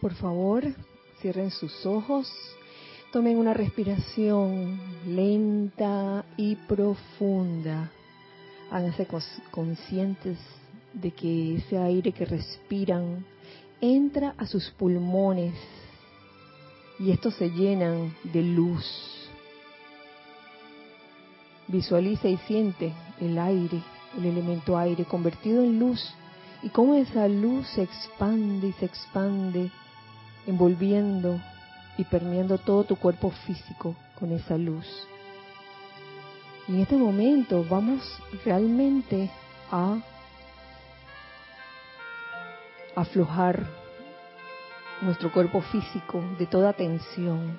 [0.00, 0.64] Por favor,
[1.20, 2.32] cierren sus ojos,
[3.12, 7.90] tomen una respiración lenta y profunda.
[8.70, 9.08] Háganse
[9.50, 10.38] conscientes
[10.92, 13.24] de que ese aire que respiran
[13.80, 15.54] entra a sus pulmones
[17.00, 18.84] y estos se llenan de luz.
[21.66, 23.82] Visualiza y siente el aire,
[24.16, 26.08] el elemento aire convertido en luz
[26.62, 29.70] y cómo esa luz se expande y se expande
[30.48, 31.38] envolviendo
[31.98, 34.86] y permeando todo tu cuerpo físico con esa luz.
[36.66, 38.00] Y en este momento vamos
[38.44, 39.30] realmente
[39.70, 39.98] a
[42.96, 43.66] aflojar
[45.02, 47.58] nuestro cuerpo físico de toda tensión,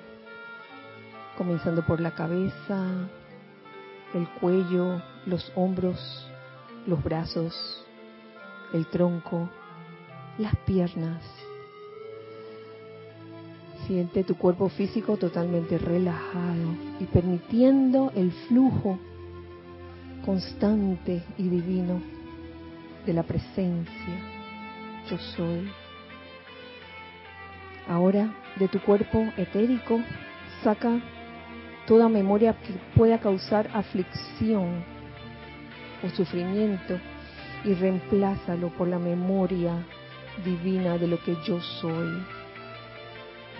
[1.38, 3.08] comenzando por la cabeza,
[4.14, 6.28] el cuello, los hombros,
[6.86, 7.86] los brazos,
[8.72, 9.48] el tronco,
[10.38, 11.22] las piernas,
[13.90, 19.00] Siente tu cuerpo físico totalmente relajado y permitiendo el flujo
[20.24, 22.00] constante y divino
[23.04, 24.14] de la presencia.
[25.10, 25.68] Yo soy.
[27.88, 29.98] Ahora de tu cuerpo etérico
[30.62, 31.00] saca
[31.88, 34.84] toda memoria que pueda causar aflicción
[36.04, 36.96] o sufrimiento
[37.64, 39.84] y reemplázalo por la memoria
[40.44, 42.39] divina de lo que yo soy.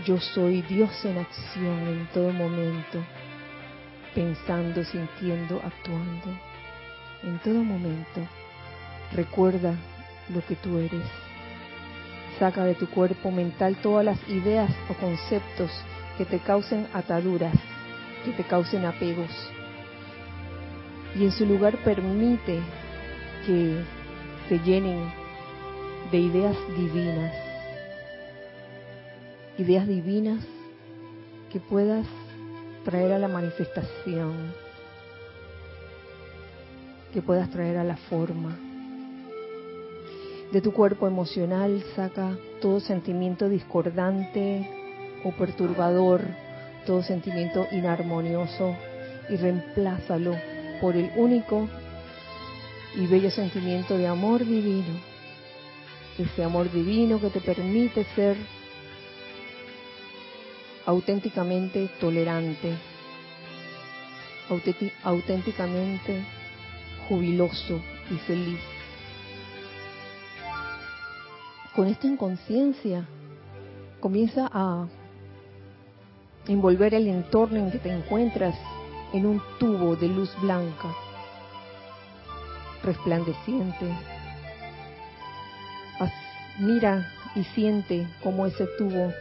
[0.06, 3.04] Yo soy Dios en acción en todo momento,
[4.14, 6.38] pensando, sintiendo, actuando.
[7.22, 8.20] En todo momento,
[9.12, 9.74] recuerda
[10.32, 11.04] lo que tú eres.
[12.38, 15.70] Saca de tu cuerpo mental todas las ideas o conceptos
[16.16, 17.54] que te causen ataduras,
[18.24, 19.30] que te causen apegos.
[21.14, 22.60] Y en su lugar permite
[23.44, 23.84] que
[24.48, 25.12] se llenen
[26.10, 27.49] de ideas divinas
[29.60, 30.42] ideas divinas
[31.52, 32.06] que puedas
[32.82, 34.54] traer a la manifestación,
[37.12, 38.58] que puedas traer a la forma.
[40.50, 44.66] De tu cuerpo emocional saca todo sentimiento discordante
[45.24, 46.22] o perturbador,
[46.86, 48.74] todo sentimiento inarmonioso
[49.28, 50.36] y reemplázalo
[50.80, 51.68] por el único
[52.96, 54.98] y bello sentimiento de amor divino.
[56.18, 58.38] Ese amor divino que te permite ser
[60.90, 62.74] auténticamente tolerante,
[65.04, 66.24] auténticamente
[67.08, 67.80] jubiloso
[68.10, 68.58] y feliz.
[71.76, 73.06] Con esto en conciencia,
[74.00, 74.88] comienza a
[76.48, 78.56] envolver el entorno en que te encuentras
[79.12, 80.88] en un tubo de luz blanca,
[82.82, 83.86] resplandeciente.
[86.58, 89.12] Mira y siente cómo ese tubo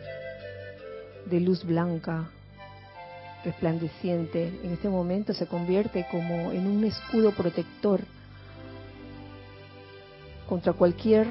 [1.30, 2.30] de luz blanca,
[3.44, 8.02] resplandeciente, en este momento se convierte como en un escudo protector
[10.48, 11.28] contra cualquier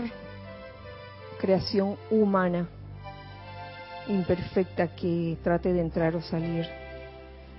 [1.41, 2.69] creación humana
[4.09, 6.67] imperfecta que trate de entrar o salir.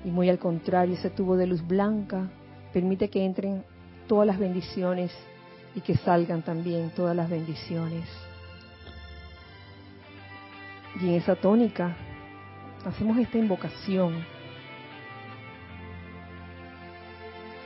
[0.04, 2.30] Y muy al contrario, ese tubo de luz blanca
[2.74, 3.64] permite que entren
[4.08, 5.12] todas las bendiciones
[5.76, 8.06] y que salgan también todas las bendiciones.
[11.00, 11.96] Y en esa tónica
[12.86, 14.24] hacemos esta invocación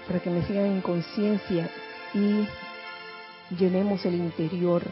[0.08, 1.70] para que me sigan en conciencia
[2.14, 2.46] y
[3.56, 4.84] llenemos el interior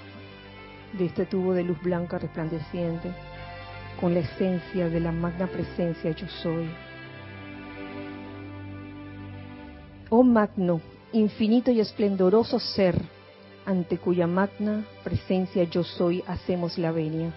[0.94, 3.12] de este tubo de luz blanca resplandeciente
[4.00, 6.70] con la esencia de la magna presencia yo soy.
[10.10, 10.82] Oh magno,
[11.14, 13.00] infinito y esplendoroso ser,
[13.66, 17.34] ante cuya magna presencia yo soy hacemos la venia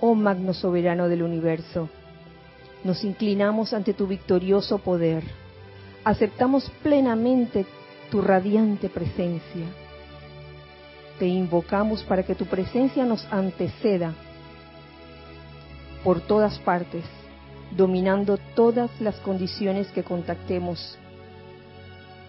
[0.00, 1.88] oh magno soberano del universo.
[2.84, 5.24] Nos inclinamos ante tu victorioso poder.
[6.04, 7.66] Aceptamos plenamente
[8.10, 9.66] tu radiante presencia.
[11.18, 14.14] Te invocamos para que tu presencia nos anteceda
[16.04, 17.04] por todas partes,
[17.76, 20.98] dominando todas las condiciones que contactemos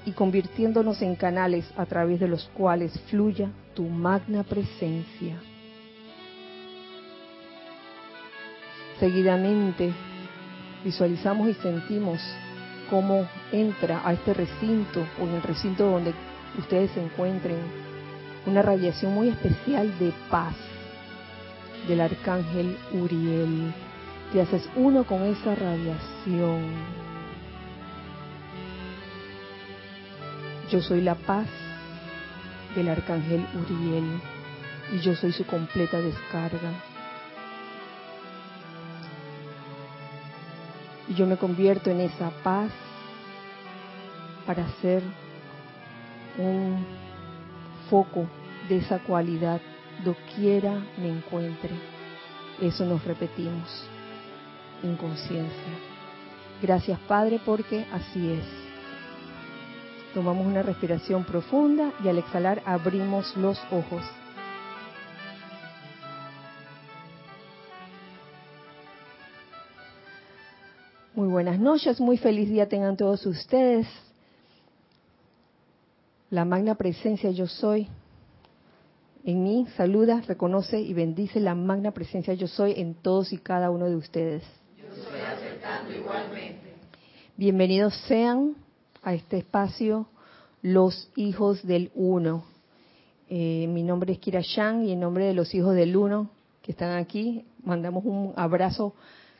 [0.06, 5.38] y convirtiéndonos en canales a través de los cuales fluya tu magna presencia.
[9.00, 9.94] Seguidamente
[10.84, 12.20] visualizamos y sentimos
[12.90, 16.14] cómo entra a este recinto o en el recinto donde
[16.58, 17.58] ustedes se encuentren
[18.48, 20.56] una radiación muy especial de paz
[21.88, 23.72] del arcángel Uriel.
[24.34, 26.64] Te haces uno con esa radiación.
[30.72, 31.48] Yo soy la paz
[32.76, 34.20] del arcángel Uriel
[34.94, 36.87] y yo soy su completa descarga
[41.10, 42.72] Y yo me convierto en esa paz
[44.46, 45.04] para ser
[46.38, 46.86] un
[47.90, 48.26] foco
[48.70, 49.62] de esa cualidad
[50.04, 51.72] doquiera me encuentre.
[52.62, 53.86] Eso nos repetimos
[54.84, 55.74] en conciencia.
[56.62, 58.46] Gracias Padre porque así es.
[60.14, 64.04] Tomamos una respiración profunda y al exhalar abrimos los ojos.
[71.18, 73.88] Muy buenas noches, muy feliz día tengan todos ustedes.
[76.30, 77.88] La magna presencia yo soy
[79.26, 83.72] en mí saluda, reconoce y bendice la magna presencia yo soy en todos y cada
[83.72, 84.44] uno de ustedes.
[84.78, 86.76] Yo estoy aceptando igualmente.
[87.36, 88.54] Bienvenidos sean
[89.02, 90.06] a este espacio
[90.62, 92.44] los hijos del uno.
[93.28, 96.30] Eh, mi nombre es Kira Shang y en nombre de los hijos del uno
[96.62, 98.94] que están aquí, mandamos un abrazo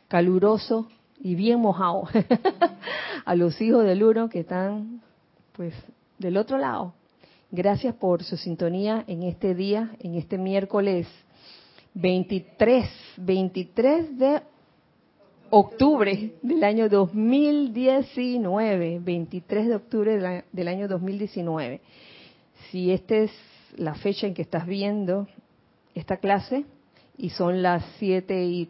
[0.08, 0.88] caluroso
[1.20, 2.08] y bien mojado
[3.24, 5.02] a los hijos del uno que están
[5.52, 5.74] pues
[6.18, 6.94] del otro lado.
[7.50, 11.06] Gracias por su sintonía en este día, en este miércoles
[11.94, 14.42] 23, 23 de
[15.50, 21.80] octubre del año 2019, 23 de octubre del año 2019.
[22.70, 23.32] Si esta es
[23.76, 25.26] la fecha en que estás viendo
[25.94, 26.64] esta clase
[27.16, 28.66] y son las 7 y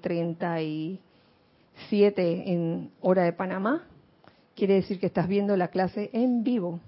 [1.79, 3.87] 37 en hora de Panamá,
[4.55, 6.81] quiere decir que estás viendo la clase en vivo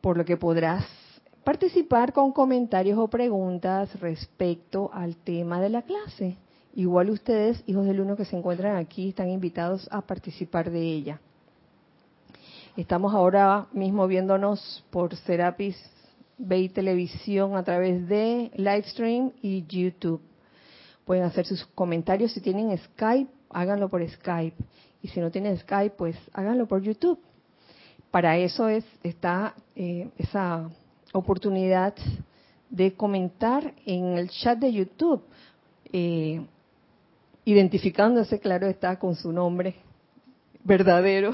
[0.00, 0.84] por lo que podrás
[1.44, 6.36] participar con comentarios o preguntas respecto al tema de la clase.
[6.74, 11.20] Igual ustedes, hijos del uno que se encuentran aquí, están invitados a participar de ella.
[12.76, 15.76] Estamos ahora mismo viéndonos por Serapis
[16.38, 20.22] Bay Televisión a través de Livestream y YouTube.
[21.12, 22.32] Pueden hacer sus comentarios.
[22.32, 24.56] Si tienen Skype, háganlo por Skype.
[25.02, 27.20] Y si no tienen Skype, pues háganlo por YouTube
[28.12, 30.68] para eso es, está eh, esa
[31.14, 31.94] oportunidad
[32.68, 35.22] de comentar en el chat de YouTube,
[35.92, 36.44] eh,
[37.46, 39.76] identificándose, claro está, con su nombre
[40.62, 41.32] verdadero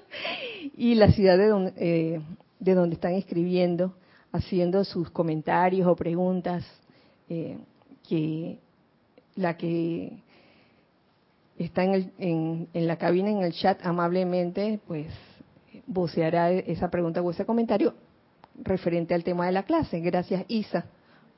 [0.78, 2.20] y la ciudad de donde, eh,
[2.58, 3.94] de donde están escribiendo,
[4.32, 6.64] haciendo sus comentarios o preguntas,
[8.08, 8.58] que
[9.38, 10.18] la que
[11.58, 15.06] está en, en la cabina, en el chat, amablemente, pues
[15.86, 17.94] voceará esa pregunta o ese comentario
[18.60, 20.00] referente al tema de la clase.
[20.00, 20.86] Gracias Isa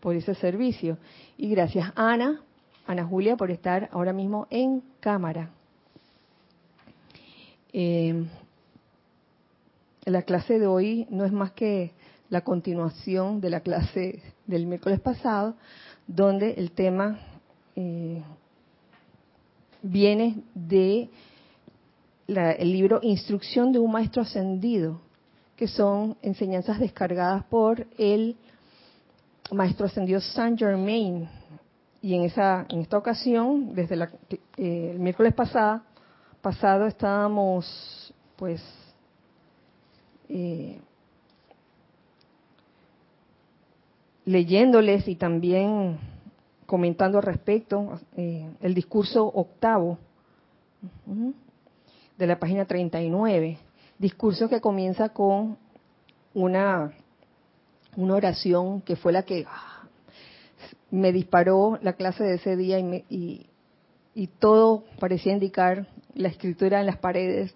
[0.01, 0.97] por ese servicio.
[1.37, 2.41] Y gracias Ana,
[2.87, 5.51] Ana Julia, por estar ahora mismo en cámara.
[7.75, 8.25] Eh,
[10.07, 11.93] la clase de hoy no es más que
[12.31, 15.55] la continuación de la clase del miércoles pasado,
[16.07, 17.21] donde el tema
[17.81, 18.23] eh,
[19.83, 21.09] viene de
[22.29, 25.01] el libro Instrucción de un Maestro Ascendido,
[25.57, 28.37] que son enseñanzas descargadas por el
[29.51, 31.29] Maestro Ascendido Saint Germain.
[32.03, 33.97] Y en, esa, en esta ocasión, desde
[34.57, 35.83] eh, el miércoles pasado,
[36.41, 38.63] pasado estábamos pues
[40.29, 40.79] eh,
[44.25, 45.99] leyéndoles y también
[46.71, 49.99] comentando al respecto eh, el discurso octavo
[52.17, 53.59] de la página 39,
[53.99, 55.59] discurso que comienza con
[56.33, 56.93] una,
[57.97, 59.83] una oración que fue la que ah,
[60.93, 63.49] me disparó la clase de ese día y,
[64.15, 67.53] y, todo parecía indicar, la escritura en las paredes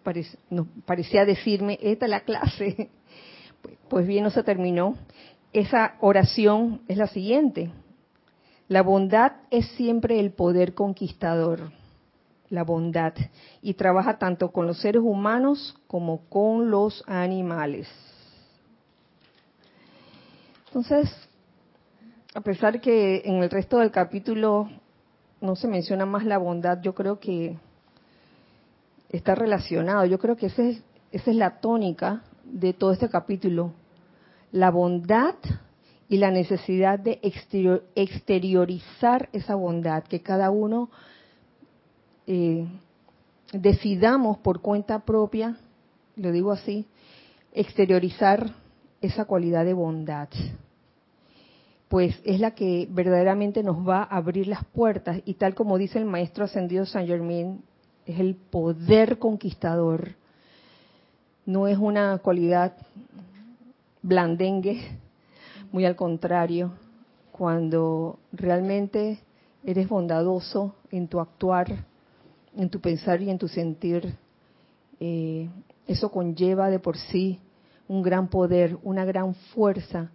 [0.87, 2.91] parecía decirme, esta es la clase.
[3.89, 4.97] Pues bien, no se terminó.
[5.53, 7.71] Esa oración es la siguiente.
[8.69, 11.61] La bondad es siempre el poder conquistador
[12.55, 13.13] la bondad
[13.61, 17.89] y trabaja tanto con los seres humanos como con los animales.
[20.67, 21.11] Entonces,
[22.35, 24.71] a pesar que en el resto del capítulo
[25.41, 27.57] no se menciona más la bondad, yo creo que
[29.11, 30.05] está relacionado.
[30.07, 33.73] Yo creo que esa es, esa es la tónica de todo este capítulo.
[34.51, 35.35] La bondad
[36.09, 37.19] y la necesidad de
[37.95, 40.91] exteriorizar esa bondad, que cada uno
[42.27, 42.67] eh,
[43.53, 45.57] decidamos por cuenta propia,
[46.17, 46.87] lo digo así,
[47.53, 48.53] exteriorizar
[49.01, 50.29] esa cualidad de bondad,
[51.89, 55.99] pues es la que verdaderamente nos va a abrir las puertas y tal como dice
[55.99, 57.63] el maestro ascendido Saint Germain,
[58.07, 60.13] es el poder conquistador,
[61.47, 62.75] no es una cualidad
[64.03, 64.99] blandengue,
[65.75, 66.71] muy al contrario,
[67.33, 69.19] cuando realmente
[69.65, 71.85] eres bondadoso en tu actuar,
[72.57, 74.17] en tu pensar y en tu sentir,
[75.01, 75.51] eh,
[75.89, 77.41] eso conlleva de por sí
[77.89, 80.13] un gran poder, una gran fuerza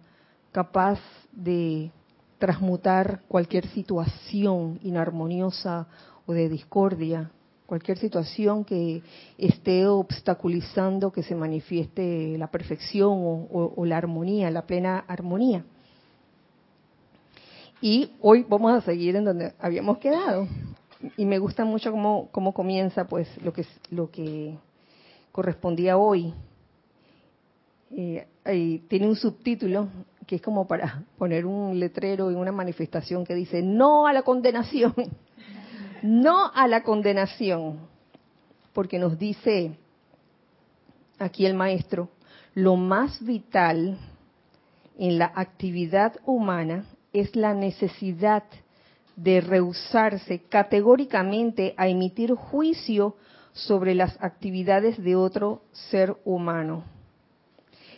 [0.50, 0.98] capaz
[1.30, 1.92] de
[2.38, 5.88] transmutar cualquier situación inarmoniosa
[6.24, 7.32] o de discordia,
[7.70, 9.00] cualquier situación que
[9.38, 15.64] esté obstaculizando que se manifieste la perfección o, la armonía, la plena armonía.
[17.80, 20.48] Y hoy vamos a seguir en donde habíamos quedado.
[21.16, 24.58] Y me gusta mucho cómo, cómo comienza pues lo que, lo que
[25.30, 26.34] correspondía hoy.
[27.92, 28.26] Eh,
[28.88, 29.86] tiene un subtítulo
[30.26, 34.22] que es como para poner un letrero en una manifestación que dice no a la
[34.22, 34.92] condenación,
[36.02, 37.78] no a la condenación,
[38.72, 39.76] porque nos dice
[41.18, 42.08] aquí el maestro,
[42.54, 43.98] lo más vital
[44.98, 48.44] en la actividad humana es la necesidad
[49.16, 53.16] de rehusarse categóricamente a emitir juicio
[53.52, 56.84] sobre las actividades de otro ser humano.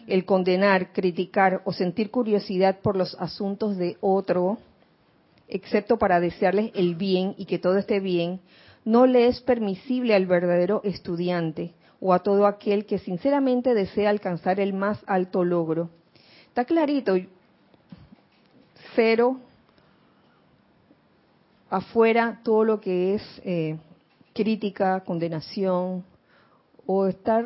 [0.06, 4.58] El condenar, criticar o sentir curiosidad por los asuntos de otro,
[5.52, 8.40] excepto para desearles el bien y que todo esté bien,
[8.84, 14.58] no le es permisible al verdadero estudiante o a todo aquel que sinceramente desea alcanzar
[14.58, 15.90] el más alto logro.
[16.48, 17.14] Está clarito,
[18.96, 19.38] cero
[21.70, 23.78] afuera todo lo que es eh,
[24.34, 26.04] crítica, condenación,
[26.86, 27.44] o estar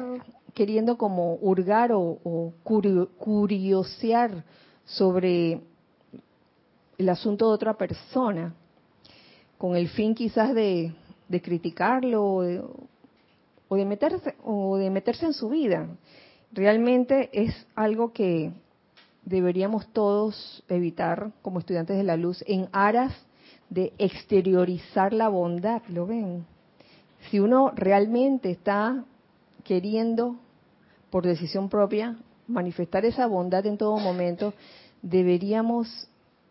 [0.54, 2.52] queriendo como hurgar o,
[3.18, 4.44] curiosear
[4.84, 5.60] sobre
[6.98, 8.54] el asunto de otra persona,
[9.58, 10.94] con el fin quizás de,
[11.42, 12.42] criticarlo o
[13.76, 15.88] de, meterse, o de meterse en su vida.
[16.52, 18.52] Realmente es algo que
[19.24, 23.12] deberíamos todos evitar como estudiantes de la luz en aras
[23.68, 26.44] de exteriorizar la bondad, ¿lo ven?
[27.30, 29.04] si uno realmente está
[29.64, 30.36] queriendo,
[31.10, 34.54] por decisión propia, manifestar esa bondad en todo momento,
[35.02, 36.08] deberíamos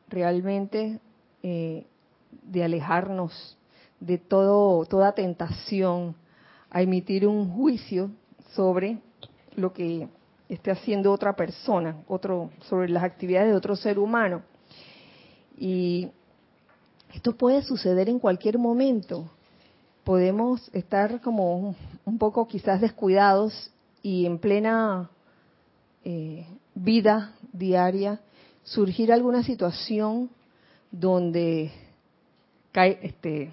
[0.07, 0.99] realmente
[1.43, 1.85] eh,
[2.43, 3.57] de alejarnos
[3.99, 6.15] de todo, toda tentación
[6.69, 8.11] a emitir un juicio
[8.53, 8.99] sobre
[9.55, 10.07] lo que
[10.49, 14.43] esté haciendo otra persona, otro, sobre las actividades de otro ser humano.
[15.57, 16.09] Y
[17.13, 19.29] esto puede suceder en cualquier momento
[20.05, 23.71] podemos estar como un poco quizás descuidados
[24.03, 25.09] y en plena
[26.05, 26.45] eh,
[26.75, 28.21] vida diaria
[28.65, 30.29] surgir alguna situación
[30.91, 31.71] donde
[32.71, 33.51] cae, este,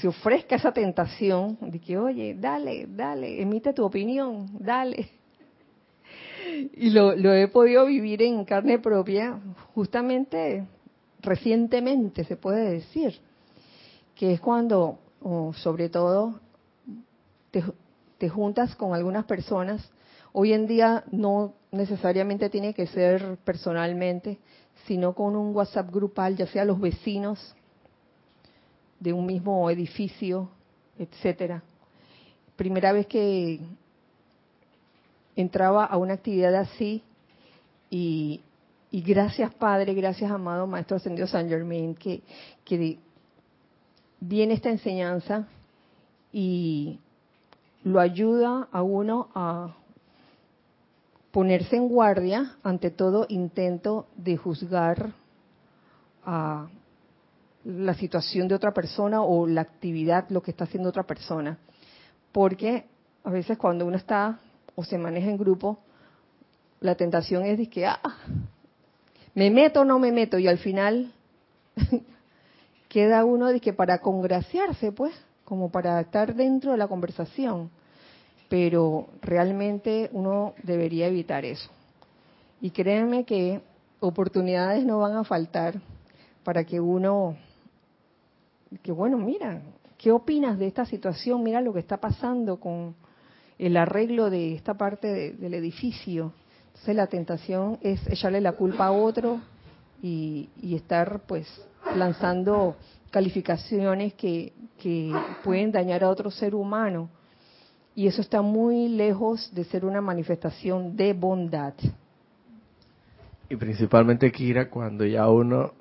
[0.00, 5.10] se ofrezca esa tentación de que, oye, dale, dale, emite tu opinión, dale.
[6.74, 9.38] Y lo, he podido vivir en carne propia
[9.74, 10.64] justamente
[11.20, 13.18] recientemente, se puede decir,
[14.14, 14.98] que es cuando
[15.54, 16.40] sobre todo
[18.18, 19.90] te, juntas con algunas personas.
[20.32, 24.38] Hoy en día no necesariamente tiene que ser personalmente,
[24.86, 27.54] sino con un WhatsApp grupal, ya sea los vecinos
[29.00, 30.48] de un mismo edificio,
[30.98, 31.62] etcétera.
[32.56, 33.60] Primera vez que
[35.36, 37.02] entraba a una actividad así
[37.90, 38.40] y,
[38.90, 42.22] gracias Padre, gracias amado Maestro Ascendido San Germain, que,
[42.64, 42.98] que
[44.20, 45.46] viene esta enseñanza
[46.32, 46.98] y
[47.84, 49.74] lo ayuda a uno a
[51.36, 55.12] ponerse en guardia ante todo intento de juzgar
[56.24, 56.66] a
[57.62, 61.58] la situación de otra persona o la actividad, lo que está haciendo otra persona.
[62.32, 62.86] Porque
[63.22, 64.38] a veces cuando uno está
[64.76, 65.76] o se maneja en grupo,
[66.80, 68.00] la tentación es de que, ah,
[69.34, 71.12] me meto o no me meto, y al final
[72.88, 75.12] queda uno de que para congraciarse, pues,
[75.44, 77.68] como para estar dentro de la conversación.
[78.48, 81.70] Pero realmente uno debería evitar eso.
[82.60, 83.60] Y créanme que
[84.00, 85.80] oportunidades no van a faltar
[86.44, 87.36] para que uno,
[88.82, 89.60] que bueno, mira,
[89.98, 91.42] ¿qué opinas de esta situación?
[91.42, 92.94] Mira lo que está pasando con
[93.58, 96.32] el arreglo de esta parte del edificio.
[96.68, 99.40] Entonces la tentación es echarle la culpa a otro
[100.02, 101.46] y, y estar pues
[101.94, 102.76] lanzando
[103.10, 104.52] calificaciones que,
[105.42, 107.08] pueden dañar a otro ser humano.
[107.96, 111.72] Y eso está muy lejos de ser una manifestación de bondad.
[113.48, 115.72] Y principalmente, Kira, cuando ya uno,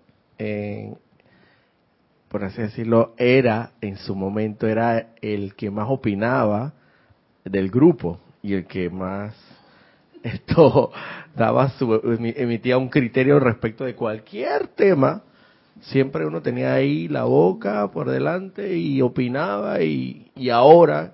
[2.30, 6.74] por así decirlo, era, en su momento, era el que más opinaba
[7.44, 9.36] del grupo y el que más
[10.24, 10.92] esto
[11.36, 12.02] daba su,
[12.38, 15.22] emitía un criterio respecto de cualquier tema
[15.82, 21.14] siempre uno tenía ahí la boca por delante y opinaba y, y ahora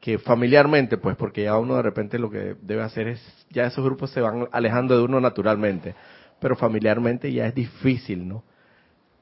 [0.00, 3.84] que familiarmente, pues porque ya uno de repente lo que debe hacer es, ya esos
[3.84, 5.94] grupos se van alejando de uno naturalmente,
[6.40, 8.42] pero familiarmente ya es difícil, ¿no?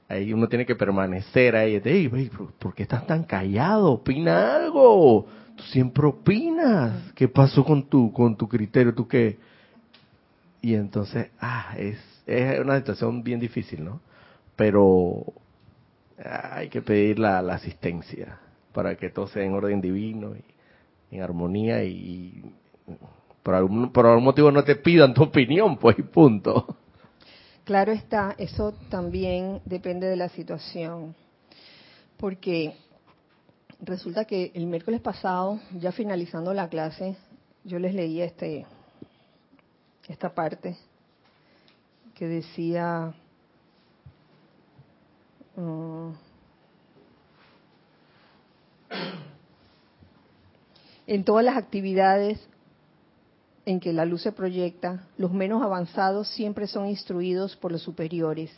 [0.09, 3.93] Ahí uno tiene que permanecer ahí, hey, ¿por qué estás tan callado?
[3.93, 8.95] Opina algo, tú siempre opinas, ¿qué pasó con tu, con tu criterio?
[8.95, 9.37] ¿Tú qué?
[10.63, 14.01] Y entonces, ah, es, es una situación bien difícil, ¿no?
[14.57, 15.25] Pero
[16.25, 18.39] hay que pedir la, la asistencia
[18.73, 20.58] para que todo sea en orden divino y
[21.11, 22.43] en armonía y,
[23.43, 26.77] por, algún, por algún motivo no te pidan tu opinión, pues punto.
[27.65, 31.15] Claro está, eso también depende de la situación,
[32.17, 32.75] porque
[33.81, 37.17] resulta que el miércoles pasado, ya finalizando la clase,
[37.65, 38.65] yo les leí este
[40.09, 40.77] esta parte
[42.15, 43.13] que decía
[45.57, 46.13] uh,
[51.09, 52.39] En todas las actividades
[53.65, 58.51] en que la luz se proyecta, los menos avanzados siempre son instruidos por los superiores.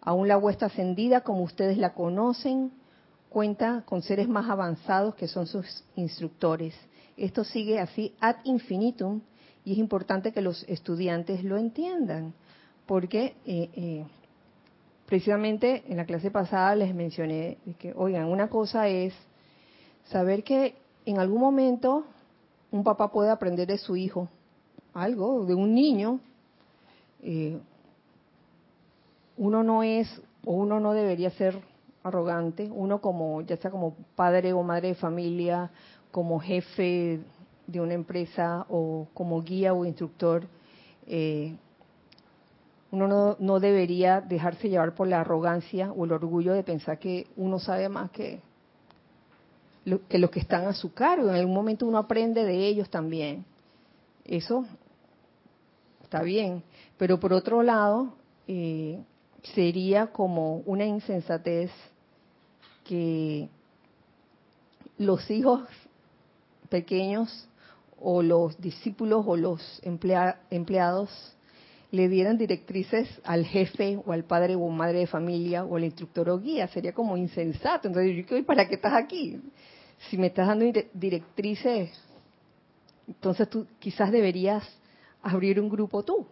[0.00, 2.72] Aún la huesta ascendida, como ustedes la conocen,
[3.28, 6.74] cuenta con seres más avanzados que son sus instructores.
[7.18, 9.20] Esto sigue así ad infinitum
[9.62, 12.32] y es importante que los estudiantes lo entiendan,
[12.86, 14.06] porque eh, eh,
[15.04, 19.12] precisamente en la clase pasada les mencioné que, oigan, una cosa es
[20.04, 22.04] saber que en algún momento
[22.70, 24.28] un papá puede aprender de su hijo
[24.94, 26.20] algo, de un niño.
[27.22, 27.58] Eh,
[29.36, 30.08] uno no es
[30.44, 31.60] o uno no debería ser
[32.02, 35.70] arrogante, uno como, ya sea como padre o madre de familia,
[36.10, 37.20] como jefe
[37.66, 40.46] de una empresa o como guía o instructor,
[41.06, 41.54] eh,
[42.90, 47.26] uno no, no, debería dejarse llevar por la arrogancia o el orgullo de pensar que
[47.36, 48.40] uno sabe más que,
[50.08, 51.28] que los que están a su cargo.
[51.30, 53.44] En algún momento uno aprende de ellos también.
[54.24, 54.64] Eso
[56.02, 56.62] está bien.
[56.98, 58.14] Pero por otro lado,
[58.46, 59.02] eh,
[59.54, 61.70] sería como una insensatez
[62.84, 63.48] que
[64.98, 65.62] los hijos
[66.68, 67.48] pequeños
[68.00, 71.10] o los discípulos o los empleados
[71.92, 76.28] le dieran directrices al jefe o al padre o madre de familia o al instructor
[76.30, 76.66] o guía.
[76.68, 77.86] Sería como insensato.
[77.86, 79.40] Entonces, ¿para qué estás aquí?
[80.08, 81.90] si me estás dando directrices,
[83.06, 84.64] entonces tú quizás deberías
[85.22, 86.26] abrir un grupo tú,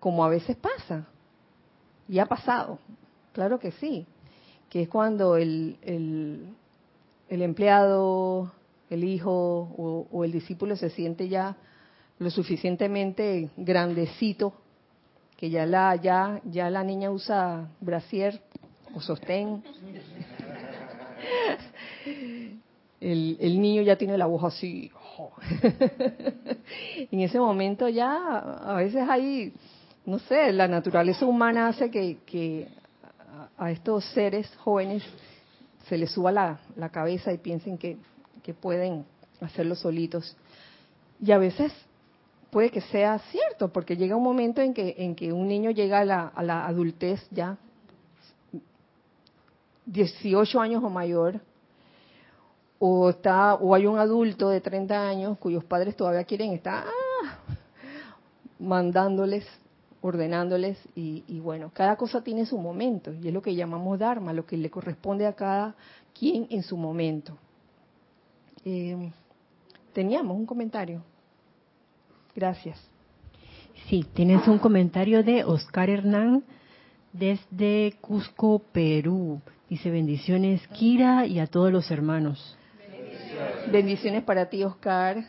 [0.00, 1.06] como a veces pasa,
[2.08, 2.78] y ha pasado,
[3.32, 4.06] claro que sí,
[4.70, 8.52] que es cuando el, el, empleado,
[8.90, 11.56] el hijo o, el discípulo se siente ya
[12.18, 14.52] lo suficientemente grandecito
[15.36, 18.40] que ya la ya ya la niña usa brasier
[18.94, 19.62] o sostén
[23.00, 24.90] el, niño ya tiene la voz así.
[27.10, 29.52] en ese momento ya a veces hay,
[30.06, 32.68] no sé, la naturaleza humana hace que,
[33.56, 35.02] a estos seres jóvenes
[35.88, 37.96] se les suba la, cabeza y piensen que,
[38.62, 39.04] pueden
[39.42, 40.34] hacerlo solitos.
[41.22, 41.70] Y a veces
[42.50, 46.00] puede que sea cierto, porque llega un momento en que, en que un niño llega
[46.00, 47.56] a la, a la adultez ya,
[49.86, 51.40] 18 años o mayor,
[52.78, 57.38] o está o hay un adulto de 30 años cuyos padres todavía quieren estar ah,
[58.58, 59.44] mandándoles
[60.00, 64.46] ordenándoles y, bueno cada cosa tiene su momento y es lo que llamamos dharma lo
[64.46, 65.74] que le corresponde a cada
[66.16, 67.36] quien en su momento.
[68.64, 69.10] Eh,
[69.92, 71.02] teníamos un comentario
[72.38, 72.78] gracias.
[73.88, 76.44] Sí tienes un comentario de Oscar Hernán
[77.12, 79.40] desde Cusco Perú.
[79.68, 82.56] Dice bendiciones Kira y a todos los hermanos
[83.70, 84.22] Bendiciones.
[84.22, 85.24] Para ti, Oscar.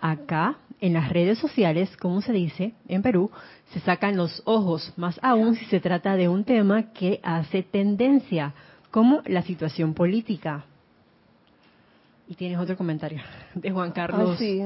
[0.00, 3.30] Acá, en las redes sociales, como se dice en Perú,
[3.72, 8.54] se sacan los ojos, más aún si se trata de un tema que hace tendencia,
[8.90, 10.64] como la situación política.
[12.28, 13.20] Y tienes otro comentario
[13.54, 14.38] de Juan Carlos.
[14.38, 14.62] sí,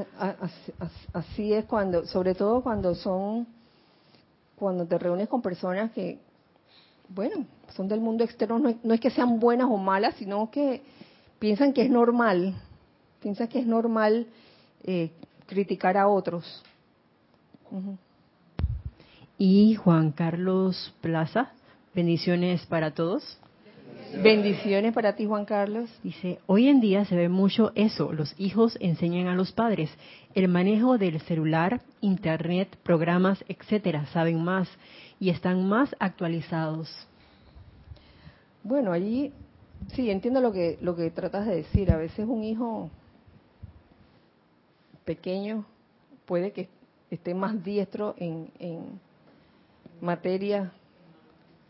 [1.13, 3.47] así, es cuando, sobre todo cuando son,
[4.57, 6.19] cuando te reúnes con personas que,
[7.09, 10.83] bueno, son del mundo externo, no es que sean buenas o malas, sino que
[11.39, 12.55] piensan que es normal,
[13.21, 14.27] piensan que es normal
[14.83, 15.11] eh,
[15.47, 16.63] criticar a otros.
[19.39, 21.53] Y Juan Carlos Plaza,
[21.95, 23.39] bendiciones para todos.
[24.21, 25.89] Bendiciones para ti, Juan Carlos.
[26.03, 28.13] Dice, hoy en día se ve mucho eso.
[28.13, 29.91] Los hijos enseñan a los padres
[30.35, 34.07] el manejo del celular, internet, programas, etcétera.
[34.07, 34.69] Saben más
[35.19, 36.91] y están más actualizados.
[38.63, 39.33] Bueno, allí
[39.95, 41.91] sí entiendo lo que lo que tratas de decir.
[41.91, 42.91] A veces un hijo
[45.05, 45.65] pequeño
[46.27, 46.69] puede que
[47.11, 49.01] esté más diestro en, en
[50.01, 50.73] materia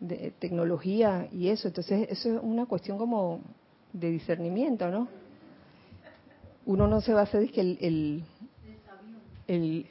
[0.03, 1.69] de tecnología y eso.
[1.69, 3.41] Entonces, eso es una cuestión como
[3.93, 5.09] de discernimiento, ¿no?
[6.67, 8.25] Uno no se va a hacer que el, el,
[9.47, 9.87] el,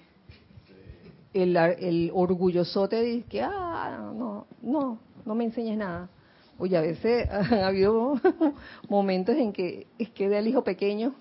[1.34, 6.10] el, el orgullosote de que, ah, no, no, no me enseñes nada.
[6.58, 8.20] Oye, a veces ha habido
[8.90, 11.16] momentos en que queda el hijo pequeño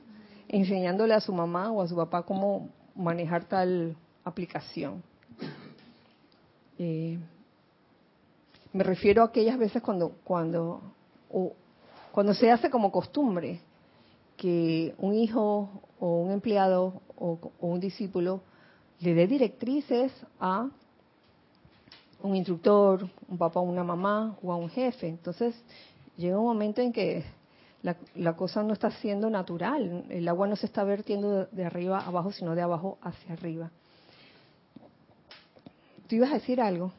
[0.49, 5.01] enseñándole a su mamá o a su papá cómo manejar tal aplicación.
[6.77, 7.19] Eh,
[8.73, 10.81] me refiero a aquellas veces cuando, cuando,
[11.31, 11.53] o,
[12.13, 13.61] cuando se hace como costumbre
[14.37, 18.41] que un hijo o un empleado o, un discípulo
[19.01, 20.69] le dé directrices a
[22.23, 25.09] un instructor, un papá una mamá o a un jefe.
[25.09, 25.55] Entonces
[26.17, 27.25] llega un momento en que
[27.83, 32.01] la, la, cosa no está siendo natural, el agua no se está vertiendo de, arriba
[32.01, 33.71] abajo, sino de abajo hacia arriba.
[36.07, 36.93] ¿Tú ibas a decir algo?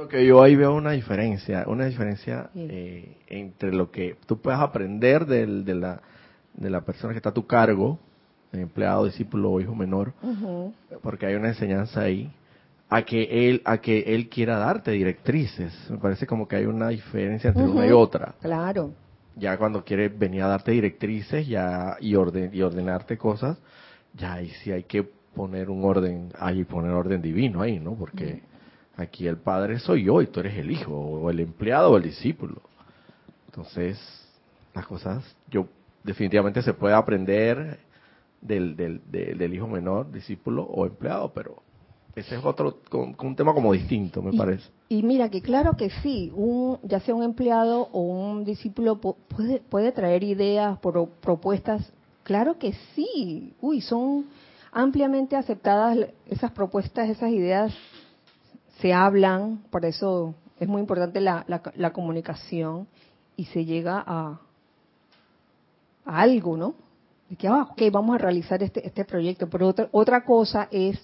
[0.00, 4.58] Lo que yo ahí veo una diferencia, una diferencia eh, entre lo que tú puedes
[4.58, 6.00] aprender del, de, la,
[6.54, 7.98] de la persona que está a tu cargo,
[8.50, 10.14] empleado, discípulo o hijo menor,
[11.02, 12.32] porque hay una enseñanza ahí,
[12.88, 15.74] a que él a que él quiera darte directrices.
[15.90, 18.36] Me parece como que hay una diferencia entre una y otra.
[18.40, 18.94] Claro.
[19.36, 23.58] Ya cuando quiere venir a darte directrices ya y, orden, y ordenarte cosas,
[24.14, 27.92] ya ahí sí hay que poner un orden, ahí poner orden divino ahí, ¿no?
[27.96, 28.48] Porque
[28.96, 32.02] Aquí el padre soy yo y tú eres el hijo, o el empleado o el
[32.02, 32.60] discípulo.
[33.46, 33.98] Entonces,
[34.74, 35.66] las cosas, yo
[36.04, 37.78] definitivamente se puede aprender
[38.40, 41.62] del, del, del, hijo menor, discípulo o empleado, pero
[42.14, 44.68] ese es otro, con, un tema como distinto, me parece.
[44.88, 49.60] Y mira que claro que sí, un, ya sea un empleado o un discípulo puede,
[49.60, 54.26] puede traer ideas, propuestas, claro que sí, uy, son
[54.72, 57.74] ampliamente aceptadas esas propuestas, esas ideas
[58.80, 62.86] se hablan, por eso es muy importante la, la, comunicación
[63.36, 64.40] y se llega a,
[66.04, 66.74] a, algo, ¿no?
[67.28, 69.48] De que, ah, ok, vamos a realizar este, este proyecto.
[69.48, 71.00] Pero otra, otra cosa es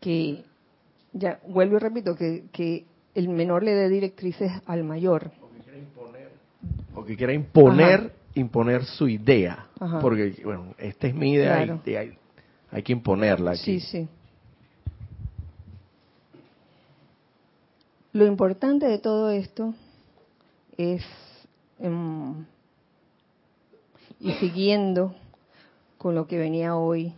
[0.00, 0.44] que,
[1.12, 5.32] ya vuelvo y repito, que, que el menor le dé directrices al mayor.
[5.42, 6.30] O que quiera imponer,
[6.94, 9.66] o que quiera imponer, imponer su idea.
[10.00, 12.18] Porque, bueno, esta es mi idea y hay,
[12.70, 13.80] hay, que imponerla aquí.
[13.80, 14.08] Sí, sí.
[18.12, 19.72] Lo importante de todo esto
[20.76, 21.02] es,
[21.78, 22.44] em,
[24.18, 25.14] y siguiendo
[25.96, 27.12] con lo que venía hoy,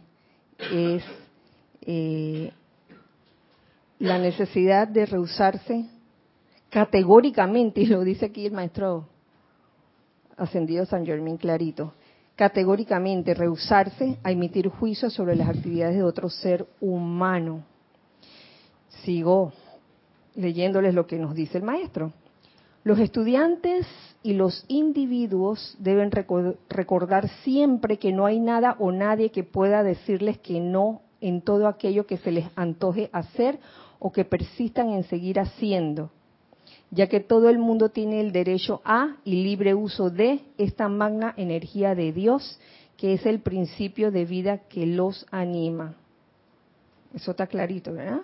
[0.58, 1.02] es
[1.80, 2.52] eh,
[3.98, 5.86] la necesidad de rehusarse
[6.68, 9.08] categóricamente, y lo dice aquí el maestro
[10.36, 11.94] ascendido San Germán clarito,
[12.36, 17.64] categóricamente rehusarse a emitir juicios sobre las actividades de otro ser humano.
[19.04, 19.52] Sigo
[20.34, 22.12] leyéndoles lo que nos dice el maestro.
[22.84, 23.86] Los estudiantes
[24.22, 26.10] y los individuos deben
[26.68, 31.68] recordar siempre que no hay nada o nadie que pueda decirles que no en todo
[31.68, 33.60] aquello que se les antoje hacer
[34.00, 36.10] o que persistan en seguir haciendo,
[36.90, 41.34] ya que todo el mundo tiene el derecho a y libre uso de esta magna
[41.36, 42.58] energía de Dios,
[42.96, 45.94] que es el principio de vida que los anima.
[47.14, 48.22] Eso está clarito, ¿verdad?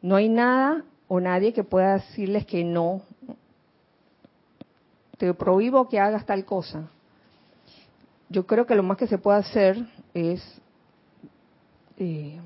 [0.00, 3.02] No hay nada o nadie que pueda decirles que no.
[5.16, 6.88] Te prohíbo que hagas tal cosa.
[8.28, 9.84] Yo creo que lo más que se puede hacer
[10.14, 10.42] es
[11.96, 12.38] eh,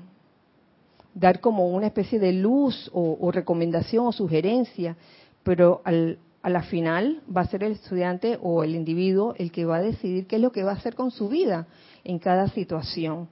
[1.13, 4.95] dar como una especie de luz o, recomendación o sugerencia,
[5.43, 9.65] pero al, a la final va a ser el estudiante o el individuo el que
[9.65, 11.67] va a decidir qué es lo que va a hacer con su vida
[12.03, 13.27] en cada situación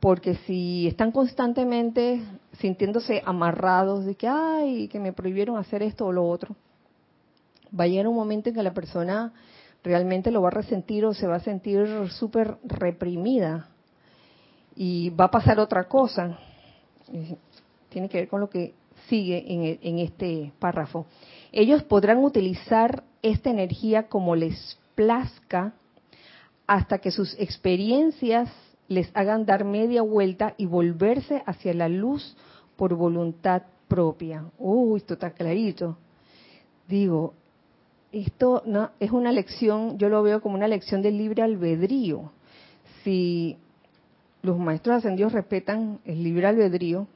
[0.00, 2.22] porque si están constantemente
[2.60, 6.54] sintiéndose amarrados de que, ay, que me prohibieron hacer esto o lo otro,
[7.78, 9.32] va a llegar un momento en que la persona
[9.82, 13.68] realmente lo va a resentir o se va a sentir súper reprimida
[14.76, 16.38] y va a pasar otra cosa.
[17.88, 18.74] Tiene que ver con lo que
[19.08, 21.06] sigue en, en este párrafo.
[21.50, 25.74] Ellos podrán utilizar esta energía como les plazca
[26.66, 28.50] hasta que sus experiencias
[28.88, 32.36] les hagan dar media vuelta y volverse hacia la luz
[32.76, 34.44] por voluntad propia.
[34.58, 35.98] Uy, esto está clarito.
[36.88, 37.34] Digo,
[38.12, 42.32] esto no es una lección, yo lo veo como una lección del libre albedrío.
[43.04, 43.58] Si
[44.42, 47.06] los maestros ascendidos respetan el libre albedrío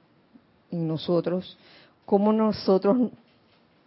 [0.71, 1.57] en nosotros,
[2.05, 3.11] ¿cómo nosotros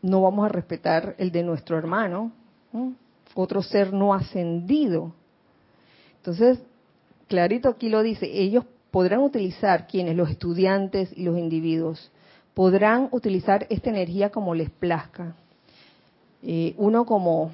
[0.01, 2.31] no vamos a respetar el de nuestro hermano,
[3.35, 5.13] otro ser no ascendido?
[6.17, 6.59] Entonces,
[7.27, 12.11] clarito aquí lo dice, ellos podrán utilizar, quienes, los estudiantes y los individuos,
[12.53, 15.35] podrán utilizar esta energía como les plazca.
[16.41, 17.51] Eh, uno como,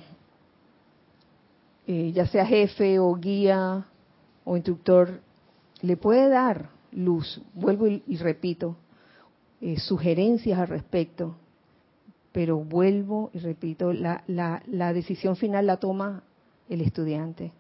[1.88, 3.86] eh, ya sea jefe o guía
[4.46, 5.20] o instructor,
[5.82, 8.76] le puede dar luz, vuelvo y, repito,
[9.62, 11.36] eh, sugerencias al respecto,
[12.32, 16.24] pero vuelvo y repito, la, la, la decisión final la toma
[16.70, 17.52] el estudiante.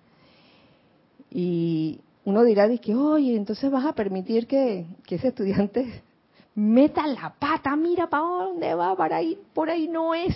[1.31, 6.03] Y uno dirá, oye, entonces vas a permitir que, que ese estudiante
[6.55, 10.35] meta la pata, mira para dónde va, para ahí, por ahí no es.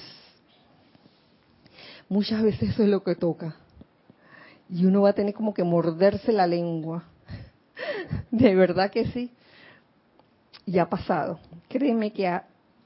[2.08, 3.56] Muchas veces eso es lo que toca.
[4.70, 7.04] Y uno va a tener como que morderse la lengua.
[8.32, 9.32] De verdad que sí.
[10.66, 11.40] Y ha pasado.
[11.68, 12.40] Créeme que,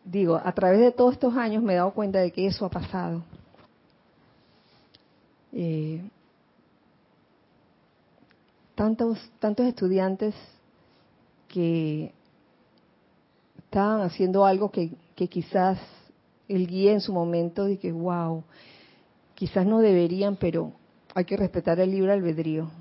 [0.04, 2.70] digo, a través de todos estos años me he dado cuenta de que eso ha
[2.70, 3.24] pasado.
[5.54, 6.02] Eh,
[8.80, 10.34] tantos, tantos estudiantes
[11.50, 12.14] que
[13.58, 15.78] estaban haciendo algo que, quizás
[16.48, 18.42] el guía en su momento dije, wow,
[19.36, 20.72] quizás no deberían, pero
[21.14, 22.72] hay que respetar el libre albedrío.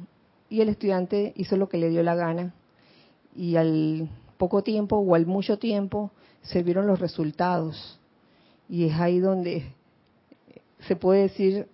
[0.48, 2.54] Y el estudiante hizo lo que le dio la gana
[3.34, 7.98] y al poco tiempo o al mucho tiempo se vieron los resultados.
[8.68, 9.72] Y es ahí donde
[10.87, 11.66] se puede decir,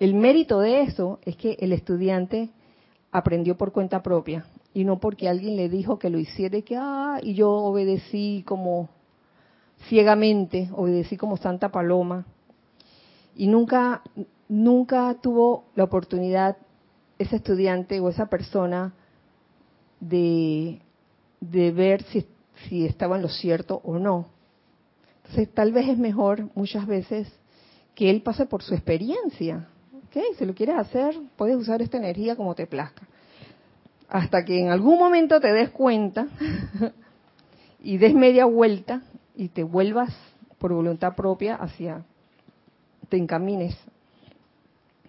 [0.00, 2.48] el mérito de eso es que el estudiante
[3.10, 6.76] aprendió por cuenta propia y no porque alguien le dijo que lo hiciera y que,
[6.76, 8.88] ah, y yo obedecí como
[9.88, 12.26] ciegamente, obedecí como Santa Paloma.
[13.34, 14.02] Y nunca,
[14.48, 16.56] nunca tuvo la oportunidad
[17.18, 18.92] ese estudiante o esa persona
[20.00, 20.80] de,
[21.40, 22.26] de ver si,
[22.68, 24.26] si estaba en lo cierto o no.
[25.18, 27.28] Entonces, tal vez es mejor muchas veces
[27.94, 29.68] que él pase por su experiencia.
[30.38, 33.06] Si lo quieres hacer, puedes usar esta energía como te plazca
[34.08, 36.28] hasta que en algún momento te des cuenta
[37.80, 39.02] y des media vuelta
[39.36, 40.14] y te vuelvas
[40.58, 42.04] por voluntad propia hacia,
[43.08, 43.76] te encamines,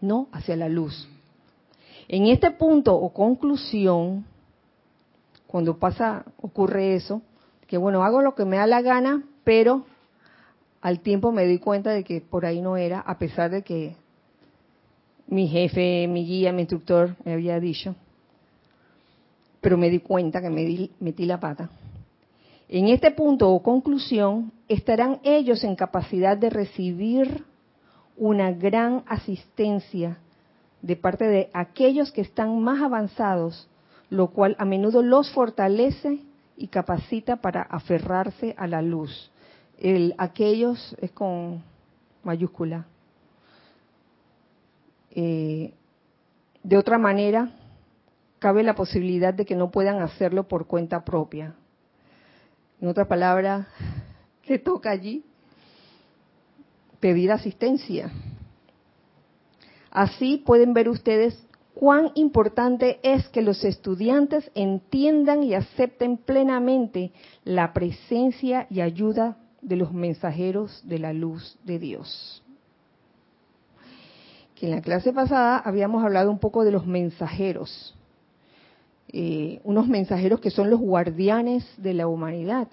[0.01, 1.07] no hacia la luz.
[2.07, 4.25] En este punto o conclusión,
[5.47, 7.21] cuando pasa, ocurre eso,
[7.67, 9.85] que bueno, hago lo que me da la gana, pero
[10.81, 13.95] al tiempo me doy cuenta de que por ahí no era, a pesar de que
[15.29, 17.95] mi jefe, mi guía, mi instructor me había dicho
[19.61, 21.69] pero me di cuenta que me metí la pata.
[22.67, 27.45] En este punto o conclusión, estarán ellos en capacidad de recibir
[28.15, 30.17] una gran asistencia
[30.81, 33.67] de parte de aquellos que están más avanzados,
[34.09, 36.19] lo cual a menudo los fortalece
[36.55, 39.31] y capacita para aferrarse a la luz.
[39.79, 41.63] El aquellos es con
[42.23, 42.85] mayúscula.
[45.21, 45.73] Eh,
[46.63, 47.51] de otra manera,
[48.39, 51.55] cabe la posibilidad de que no puedan hacerlo por cuenta propia.
[52.79, 53.67] En otra palabra,
[54.43, 55.25] ¿qué toca allí?
[57.01, 58.09] Pedir asistencia.
[59.91, 61.37] Así pueden ver ustedes
[61.73, 67.11] cuán importante es que los estudiantes entiendan y acepten plenamente
[67.43, 72.41] la presencia y ayuda de los mensajeros de la luz de Dios.
[74.59, 77.95] Que en la clase pasada habíamos hablado un poco de los mensajeros.
[79.07, 82.67] Eh, unos mensajeros que son los guardianes de la humanidad.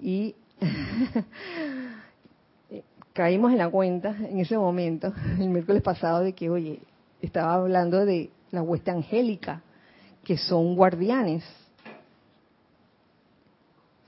[0.00, 0.34] Y
[3.12, 6.80] caímos en la cuenta en ese momento, el miércoles pasado, de que, oye,
[7.20, 9.60] estaba hablando de la hueste angélica,
[10.24, 11.44] que son guardianes,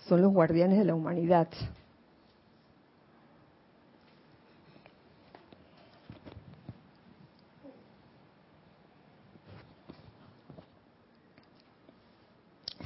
[0.06, 1.48] son los guardianes de la humanidad.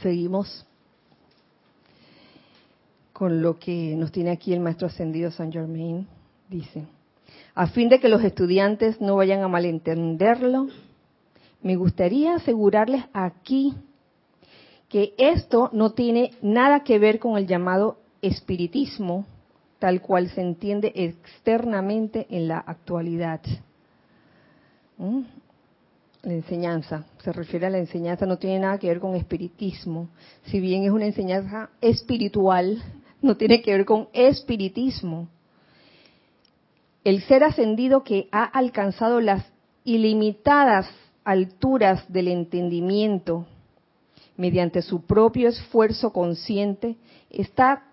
[0.04, 0.66] Seguimos
[3.14, 6.06] con lo que nos tiene aquí el maestro ascendido San Germain.
[6.50, 6.84] Dice,
[7.54, 10.68] a fin de que los estudiantes no vayan a malentenderlo,
[11.62, 13.74] me gustaría asegurarles aquí
[14.90, 19.24] que esto no tiene nada que ver con el llamado espiritismo,
[19.78, 23.40] tal cual se entiende externamente en la actualidad.
[24.98, 25.22] ¿Mm?
[26.24, 30.08] La enseñanza, se refiere a la enseñanza, no tiene nada que ver con espiritismo.
[30.46, 32.82] Si bien es una enseñanza espiritual,
[33.20, 35.28] no tiene que ver con espiritismo.
[37.04, 39.44] el ser ascendido que ha alcanzado las
[39.84, 40.88] ilimitadas
[41.22, 43.46] alturas del entendimiento
[44.38, 46.96] mediante su propio esfuerzo consciente,
[47.30, 47.84] está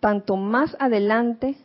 [0.00, 1.56] tanto más adelante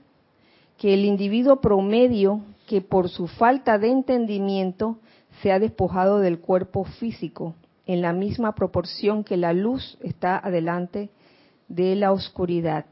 [0.78, 4.98] que el individuo promedio que por su falta de entendimiento
[5.42, 11.10] se ha despojado del cuerpo físico en la misma proporción que la luz está adelante
[11.68, 12.86] de la oscuridad.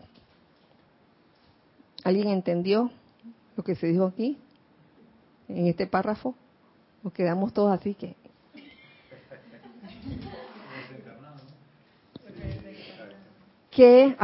[2.03, 2.91] ¿Alguien entendió
[3.55, 4.37] lo que se dijo aquí
[5.47, 6.35] en este párrafo?
[7.03, 8.15] Nos quedamos todos así que
[13.71, 14.15] que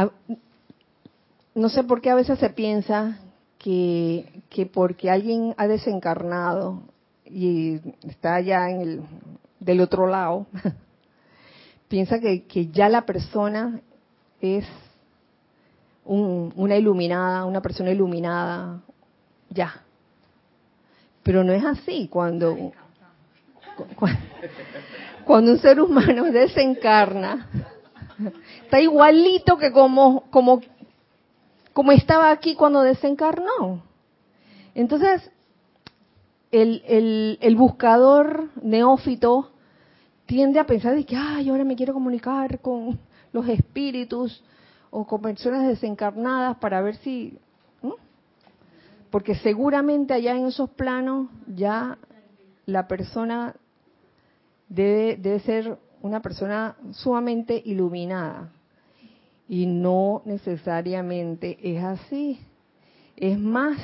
[1.55, 3.19] no sé por qué a veces se piensa
[3.57, 6.83] que, que porque alguien ha desencarnado
[7.29, 9.01] y está allá en el
[9.59, 10.47] del otro lado,
[11.87, 13.81] piensa que, que, ya la persona
[14.41, 14.65] es
[16.05, 18.81] una iluminada, una persona iluminada,
[19.49, 19.81] ya.
[21.23, 22.71] Pero no es así cuando,
[25.25, 27.49] cuando un ser humano desencarna,
[28.63, 30.61] está igualito que como, como,
[31.73, 33.83] como estaba aquí cuando desencarnó.
[34.73, 35.29] Entonces,
[36.51, 39.51] el, el, buscador neófito
[40.25, 42.99] tiende a pensar de que, ay, ahora me quiero comunicar con
[43.33, 44.43] los espíritus
[44.89, 47.37] o con personas desencarnadas para ver si...
[49.09, 51.97] Porque seguramente allá en esos planos ya
[52.65, 53.55] la persona
[54.67, 58.51] debe, debe ser una persona sumamente iluminada.
[59.47, 62.39] Y no necesariamente es así.
[63.15, 63.77] Es más,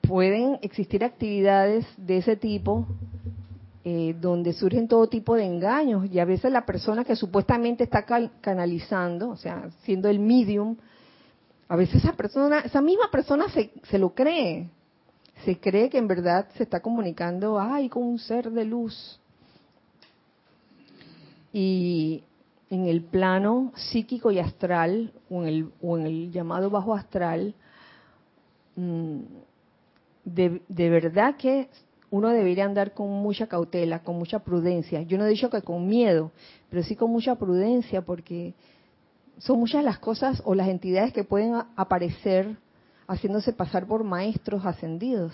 [0.00, 2.86] pueden existir actividades de ese tipo
[3.84, 8.04] eh, donde surgen todo tipo de engaños y a veces la persona que supuestamente está
[8.40, 10.76] canalizando, o sea, siendo el medium,
[11.68, 14.68] a veces esa persona, esa misma persona se, se lo cree,
[15.44, 19.20] se cree que en verdad se está comunicando, ay, con un ser de luz.
[21.52, 22.24] Y
[22.70, 27.54] en el plano psíquico y astral, o en el, o en el llamado bajo astral,
[28.76, 29.20] mmm,
[30.34, 31.68] de, verdad que
[32.10, 35.02] uno debería andar con mucha cautela, con mucha prudencia.
[35.02, 36.32] Yo no he dicho que con miedo,
[36.70, 38.54] pero sí con mucha prudencia porque
[39.38, 42.56] son muchas las cosas o las entidades que pueden aparecer
[43.06, 45.32] haciéndose pasar por maestros ascendidos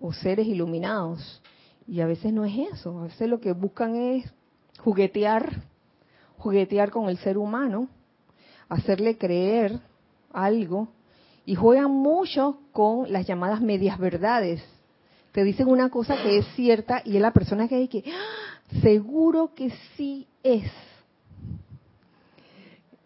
[0.00, 1.42] o seres iluminados.
[1.86, 4.32] Y a veces no es eso, a veces lo que buscan es
[4.80, 5.62] juguetear,
[6.38, 7.88] juguetear con el ser humano,
[8.68, 9.80] hacerle creer
[10.32, 10.88] algo
[11.46, 14.64] y juegan mucho con las llamadas medias verdades.
[15.32, 18.80] Te dicen una cosa que es cierta y es la persona que dice que ¡Ah!
[18.80, 20.70] seguro que sí es.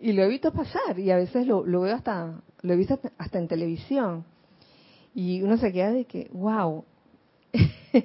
[0.01, 3.39] Y lo he visto pasar y a veces lo, veo hasta, lo he visto hasta
[3.39, 4.25] en televisión.
[5.15, 6.85] Y uno se queda de que, wow.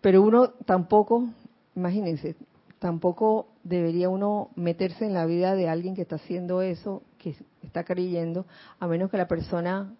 [0.00, 1.28] Pero uno tampoco,
[1.74, 2.36] imagínense,
[2.78, 7.82] tampoco debería uno meterse en la vida de alguien que está haciendo eso, que está
[7.82, 8.46] creyendo,
[8.78, 9.92] a menos que la persona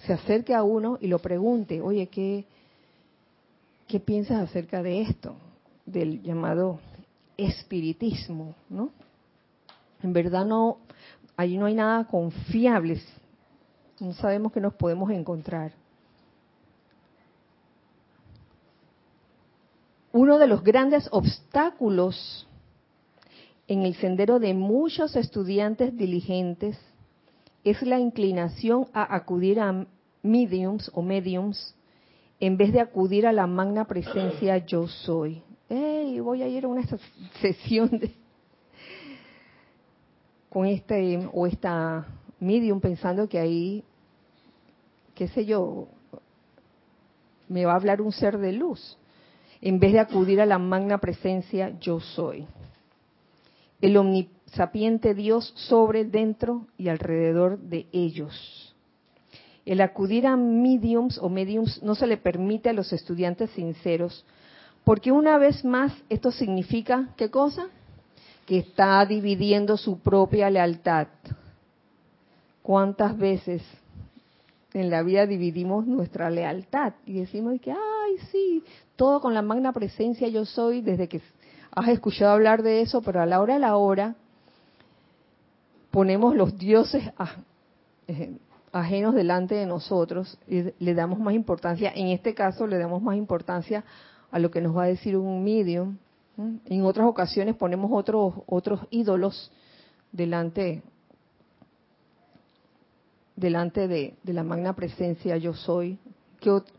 [0.00, 2.44] se acerque a uno y lo pregunte, oye, ¿qué,
[3.88, 5.34] qué piensas acerca de esto?
[5.86, 6.80] Del llamado
[7.38, 8.90] espiritismo, ¿no?
[10.02, 10.76] En verdad no,
[11.38, 13.00] ahí no hay nada confiable,
[14.00, 15.72] no sabemos que nos podemos encontrar.
[20.12, 22.46] Uno de los grandes obstáculos
[23.66, 26.78] en el sendero de muchos estudiantes diligentes
[27.64, 29.86] es la inclinación a acudir a
[30.22, 31.74] mediums o mediums
[32.40, 35.42] en vez de acudir a la magna presencia yo soy.
[35.68, 36.82] Hey, voy a ir a una
[37.40, 38.12] sesión de
[40.50, 42.06] con este o esta
[42.38, 43.82] medium pensando que ahí,
[45.14, 45.88] qué sé yo,
[47.48, 48.96] me va a hablar un ser de luz,
[49.60, 52.46] en vez de acudir a la magna presencia yo soy.
[53.80, 53.96] El
[54.46, 58.74] sapiente Dios sobre, dentro y alrededor de ellos.
[59.66, 64.24] El acudir a mediums o mediums no se le permite a los estudiantes sinceros,
[64.84, 67.68] porque una vez más esto significa, ¿qué cosa?
[68.46, 71.08] Que está dividiendo su propia lealtad.
[72.62, 73.62] ¿Cuántas veces
[74.74, 78.62] en la vida dividimos nuestra lealtad y decimos que, ay, sí,
[78.96, 81.20] todo con la magna presencia yo soy desde que
[81.74, 84.14] has escuchado hablar de eso, pero a la hora de la hora
[85.90, 87.02] ponemos los dioses
[88.06, 88.36] eh,
[88.72, 93.16] ajenos delante de nosotros y le damos más importancia, en este caso le damos más
[93.16, 93.84] importancia
[94.30, 95.96] a lo que nos va a decir un medium.
[96.66, 99.52] En otras ocasiones ponemos otros otros ídolos
[100.10, 100.82] delante
[103.36, 105.98] delante de, la magna presencia yo soy.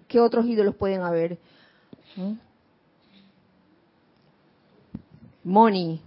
[0.07, 1.37] ¿Qué, otros ídolos pueden haber?
[5.45, 6.01] Moni.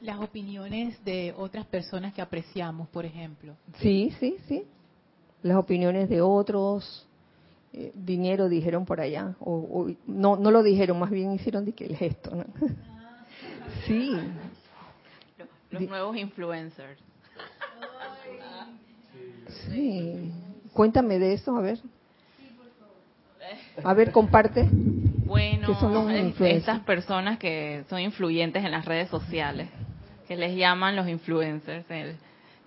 [0.00, 3.54] Las opiniones de otras personas que apreciamos, por ejemplo.
[3.80, 4.64] Sí, sí, sí.
[5.42, 7.06] Las opiniones de otros,
[7.74, 11.84] eh, dinero dijeron por allá, o, no, no lo dijeron, más bien hicieron de que
[11.84, 12.34] el gesto.
[12.34, 12.44] ¿no?
[13.86, 14.16] sí.
[15.70, 16.98] Los, nuevos influencers.
[19.68, 20.32] Sí.
[20.72, 21.78] Cuéntame de eso, a ver.
[23.84, 24.66] A ver, comparte.
[25.30, 26.10] Bueno, son
[26.40, 29.68] estas personas que son influyentes en las redes sociales,
[30.26, 31.86] que les llaman los influencers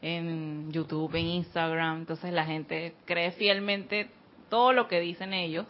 [0.02, 2.00] en YouTube, en Instagram.
[2.00, 4.08] Entonces la gente cree fielmente
[4.50, 5.66] todo lo que dicen ellos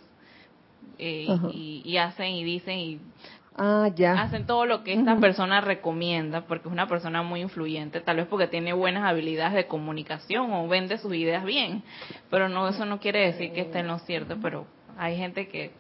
[0.99, 2.99] eh, y, hacen y dicen y
[3.57, 4.13] ah, ya.
[4.21, 8.27] hacen todo lo que esta persona recomienda porque es una persona muy influyente, tal vez
[8.27, 11.81] porque tiene buenas habilidades de comunicación o vende sus ideas bien,
[12.29, 15.71] pero no eso no quiere decir que esté en lo cierto, pero hay gente que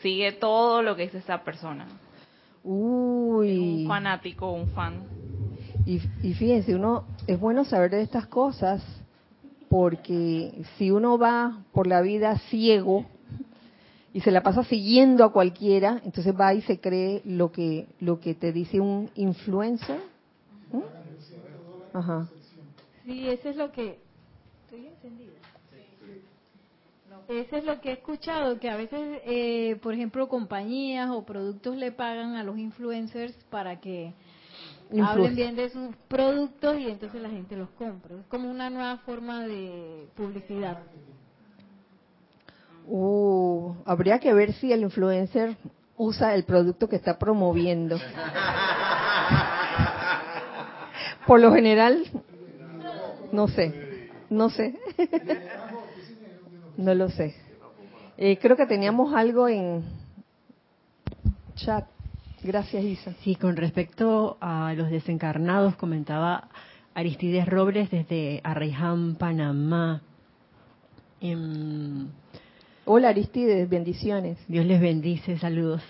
[0.00, 1.86] sigue todo lo que dice esa persona.
[2.64, 3.82] Uy.
[3.82, 5.04] Un fanático, un fan.
[5.84, 8.82] Y, y fíjense, uno es bueno saber de estas cosas
[9.68, 13.04] porque si uno va por la vida ciego
[14.12, 18.20] y se la pasa siguiendo a cualquiera, entonces va y se cree lo que lo
[18.20, 20.00] que te dice un influencer.
[21.92, 22.28] Ajá.
[23.04, 23.98] Sí, eso es lo que
[24.64, 25.45] estoy encendida.
[27.28, 31.76] Eso es lo que he escuchado, que a veces, eh, por ejemplo, compañías o productos
[31.76, 34.14] le pagan a los influencers para que
[35.02, 38.14] hablen bien de sus productos y entonces la gente los compra.
[38.14, 40.78] Es como una nueva forma de publicidad.
[42.86, 45.56] Uh, habría que ver si el influencer
[45.96, 47.98] usa el producto que está promoviendo.
[51.26, 52.04] Por lo general,
[53.32, 54.78] no sé, no sé.
[56.76, 57.34] No lo sé.
[58.18, 59.84] Eh, creo que teníamos algo en
[61.54, 61.86] chat.
[62.42, 63.14] Gracias, Isa.
[63.22, 66.48] Sí, con respecto a los desencarnados, comentaba
[66.94, 70.02] Aristides Robles desde Arreján, Panamá.
[71.20, 72.08] Em,
[72.84, 74.38] Hola Aristides, bendiciones.
[74.46, 75.82] Dios les bendice, saludos.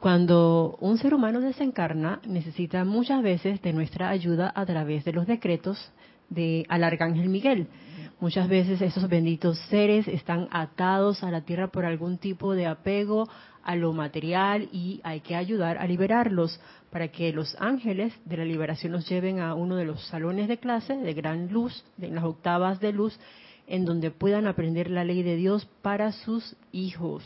[0.00, 5.26] Cuando un ser humano desencarna, necesita muchas veces de nuestra ayuda a través de los
[5.26, 5.92] decretos
[6.30, 7.68] de al Arcángel Miguel.
[8.20, 13.28] Muchas veces esos benditos seres están atados a la tierra por algún tipo de apego
[13.62, 16.58] a lo material y hay que ayudar a liberarlos
[16.90, 20.58] para que los ángeles de la liberación los lleven a uno de los salones de
[20.58, 23.16] clase de gran luz, de las octavas de luz,
[23.68, 27.22] en donde puedan aprender la ley de Dios para sus hijos.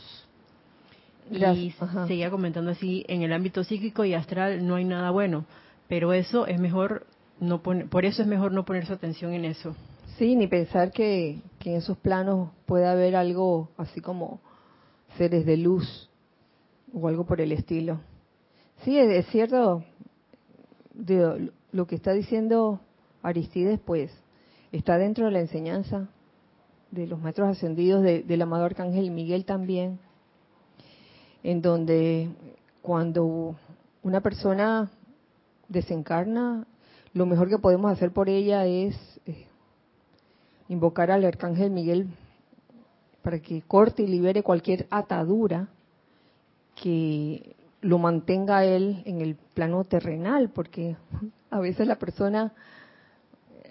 [1.31, 1.73] Y
[2.07, 5.45] seguía comentando así, en el ámbito psíquico y astral no hay nada bueno,
[5.87, 7.07] pero eso es mejor
[7.39, 9.75] no por eso es mejor no poner su atención en eso.
[10.17, 14.41] Sí, ni pensar que, en esos planos puede haber algo así como
[15.17, 16.09] seres de luz
[16.93, 17.99] o algo por el estilo.
[18.83, 19.83] Sí, es, cierto,
[20.93, 22.79] de, lo que está diciendo
[23.23, 24.11] Aristides, pues,
[24.71, 26.09] está dentro de la enseñanza
[26.91, 29.99] de los maestros ascendidos del amado Arcángel Miguel también,
[31.41, 32.29] en donde
[32.83, 33.55] cuando
[34.03, 34.91] una persona
[35.69, 36.67] desencarna,
[37.13, 38.95] lo mejor que podemos hacer por ella es
[40.73, 42.07] invocar al Arcángel Miguel
[43.21, 45.69] para que corte y libere cualquier atadura
[46.75, 50.95] que lo mantenga él en el plano terrenal, porque
[51.49, 52.53] a veces la persona,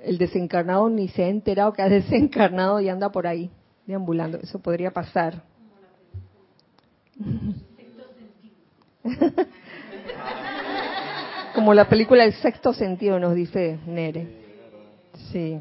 [0.05, 3.51] el desencarnado ni se ha enterado que ha desencarnado y anda por ahí
[3.87, 4.39] deambulando.
[4.39, 5.43] Eso podría pasar.
[11.55, 14.27] Como la película El sexto sentido nos dice Nere.
[15.31, 15.61] Sí.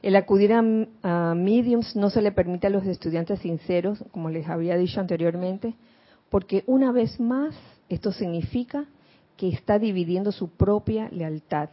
[0.00, 4.76] El acudir a, mediums no se le permite a los estudiantes sinceros, como les había
[4.76, 5.74] dicho anteriormente,
[6.30, 7.56] porque una vez más
[7.88, 8.86] esto significa
[9.36, 11.70] que está dividiendo su propia lealtad,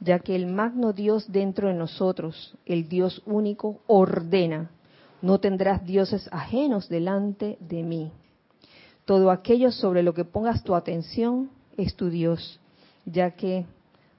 [0.00, 4.70] ya que el magno Dios dentro de nosotros, el Dios único, ordena,
[5.20, 8.10] no tendrás dioses ajenos delante de mí.
[9.04, 12.58] Todo aquello sobre lo que pongas tu atención es tu Dios,
[13.04, 13.66] ya que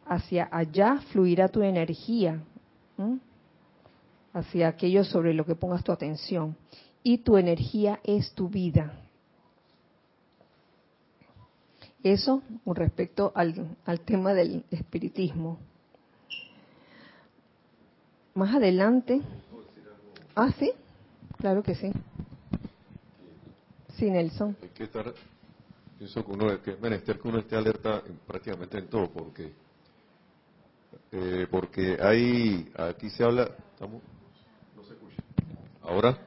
[0.05, 2.41] hacia allá fluirá tu energía
[4.37, 6.55] hacia aquello sobre lo que pongas tu atención.
[7.03, 8.93] Y tu energía es tu vida.
[12.03, 15.57] Eso con respecto al, al tema del espiritismo.
[18.33, 19.21] Más adelante.
[20.35, 20.71] Ah, sí,
[21.37, 21.91] claro que sí.
[23.95, 24.55] Sí, Nelson.
[24.61, 25.11] Hay que estar,
[25.97, 29.51] pienso que uno, que es menester que uno esté alerta prácticamente en todo, porque
[31.11, 34.01] eh, porque hay, aquí se habla, estamos.
[35.87, 36.17] Ahora,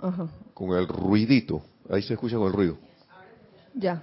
[0.00, 0.26] Ajá.
[0.52, 2.76] con el ruidito, ahí se escucha con el ruido.
[3.74, 4.02] Ya.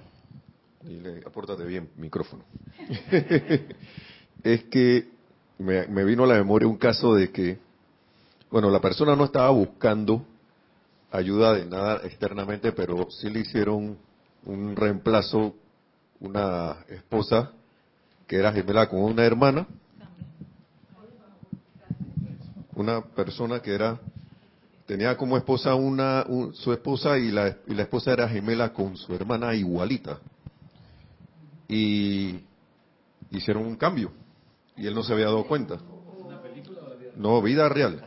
[0.82, 2.42] Y le, apórtate bien, micrófono.
[4.42, 5.10] es que
[5.58, 7.58] me, me vino a la memoria un caso de que,
[8.50, 10.24] bueno, la persona no estaba buscando
[11.10, 13.98] ayuda de nada externamente, pero sí le hicieron
[14.46, 15.54] un reemplazo,
[16.18, 17.52] una esposa
[18.26, 19.66] que era gemela con una hermana,
[22.80, 24.00] una persona que era
[24.86, 29.14] tenía como esposa una su esposa y la, y la esposa era gemela con su
[29.14, 30.18] hermana igualita
[31.68, 32.40] y
[33.30, 34.10] hicieron un cambio
[34.76, 35.78] y él no se había dado cuenta.
[37.16, 38.02] No, vida real.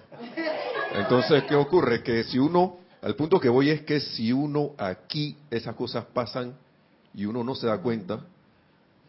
[0.96, 2.02] Entonces, ¿qué ocurre?
[2.02, 6.56] Que si uno, al punto que voy es que si uno aquí esas cosas pasan
[7.14, 8.22] y uno no se da cuenta,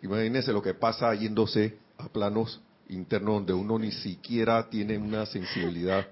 [0.02, 6.06] imagínese lo que pasa yéndose a planos internos donde uno ni siquiera tiene una sensibilidad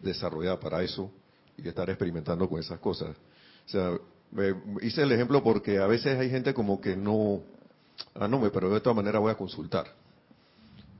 [0.00, 1.10] desarrollada para eso
[1.56, 3.16] y estar experimentando con esas cosas.
[3.66, 3.92] O sea,
[4.82, 7.40] hice el ejemplo porque a veces hay gente como que no,
[8.14, 9.86] ah, no, pero de todas maneras voy a consultar.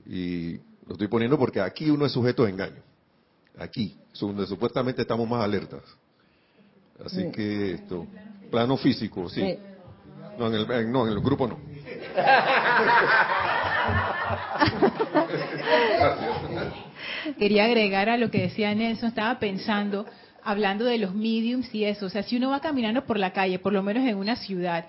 [0.07, 0.57] Y
[0.87, 2.83] lo estoy poniendo porque aquí uno es sujeto de engaño.
[3.59, 5.83] Aquí, donde supuestamente estamos más alertas.
[7.05, 8.07] Así que esto,
[8.51, 9.59] plano físico, sí.
[10.39, 11.59] No, en el, no, en el grupo no.
[17.39, 20.07] Quería agregar a lo que decía Nelson, estaba pensando,
[20.43, 23.59] hablando de los mediums y eso, o sea, si uno va caminando por la calle,
[23.59, 24.87] por lo menos en una ciudad,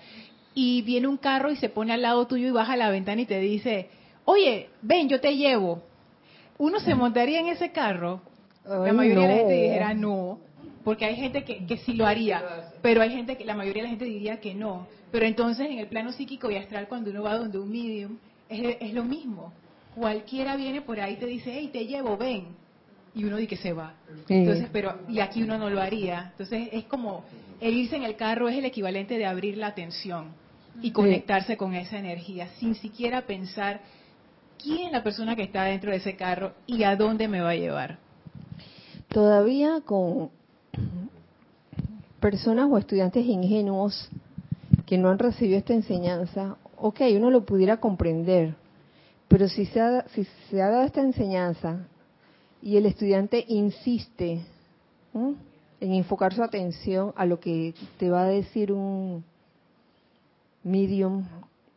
[0.54, 3.26] y viene un carro y se pone al lado tuyo y baja la ventana y
[3.26, 3.90] te dice,
[4.26, 5.84] oye, ven, yo te llevo.
[6.58, 8.22] Uno se montaría en ese carro,
[8.66, 10.40] la mayoría de la gente dijera no,
[10.84, 13.88] porque hay gente que, que sí lo haría, pero hay gente que la mayoría de
[13.88, 14.88] la gente diría que no.
[15.12, 18.18] Pero entonces en el plano psíquico y astral, cuando uno va donde un medium,
[18.50, 19.54] es, es lo mismo.
[19.98, 22.50] Cualquiera viene por ahí y te dice, hey, te llevo, ven.
[23.16, 23.96] Y uno dice que se va.
[24.30, 26.30] Entonces, pero, y aquí uno no lo haría.
[26.32, 27.24] Entonces es como,
[27.60, 30.28] el irse en el carro es el equivalente de abrir la atención
[30.84, 33.82] y conectarse con esa energía, sin siquiera pensar
[34.62, 37.50] quién es la persona que está dentro de ese carro y a dónde me va
[37.50, 37.98] a llevar.
[39.08, 40.30] Todavía con
[42.20, 44.10] personas o estudiantes ingenuos
[44.86, 48.54] que no han recibido esta enseñanza, ok, uno lo pudiera comprender,
[49.28, 51.88] pero si se ha, si se ha dado esta enseñanza
[52.62, 54.46] y el estudiante insiste
[55.14, 59.24] en enfocar su atención a lo que te va a decir un
[60.64, 61.26] medium,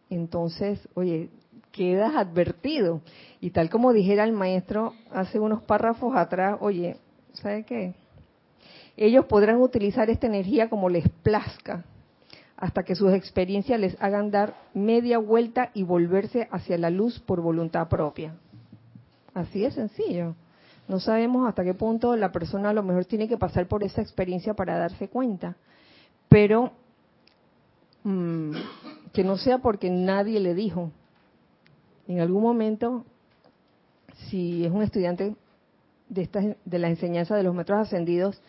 [0.09, 1.29] entonces, oye,
[1.73, 3.01] quedas advertido.
[3.41, 6.97] Y tal como dijera el maestro hace unos párrafos atrás, oye,
[7.33, 7.95] ¿sabe qué?
[8.97, 11.85] Ellos podrán utilizar esta energía como les plazca,
[12.61, 17.41] hasta que sus experiencias les hagan dar media vuelta y volverse hacia la luz por
[17.41, 18.35] voluntad propia.
[19.33, 20.35] Así de sencillo.
[20.87, 24.03] No sabemos hasta qué punto la persona a lo mejor tiene que pasar por esa
[24.03, 25.57] experiencia para darse cuenta,
[26.29, 26.73] pero
[28.05, 28.53] mm,
[29.13, 30.91] que no sea porque nadie le dijo.
[32.09, 33.07] En algún momento,
[34.29, 35.35] si es un estudiante
[36.09, 38.43] de, esta, de la enseñanza de los metros ascendidos,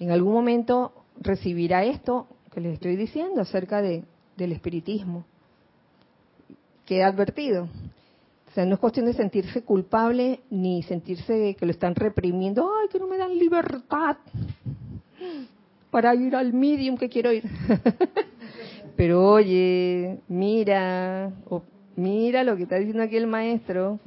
[0.00, 4.04] en algún momento recibirá esto que les estoy diciendo acerca de,
[4.36, 5.24] del espiritismo.
[6.86, 7.68] Queda advertido.
[8.48, 12.70] O sea, no es cuestión de sentirse culpable ni sentirse que lo están reprimiendo.
[12.80, 14.18] Ay, que no me dan libertad
[15.90, 17.44] para ir al medium que quiero ir.
[18.96, 21.32] Pero oye, mira,
[21.96, 23.98] mira lo que está diciendo aquí el maestro.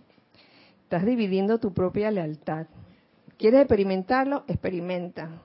[0.83, 2.67] Estás dividiendo tu propia lealtad.
[3.37, 4.45] ¿Quieres experimentarlo?
[4.47, 5.41] Experimenta.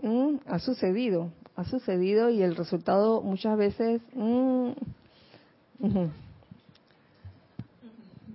[0.00, 4.70] Mm, ha sucedido ha sucedido y el resultado muchas veces mm,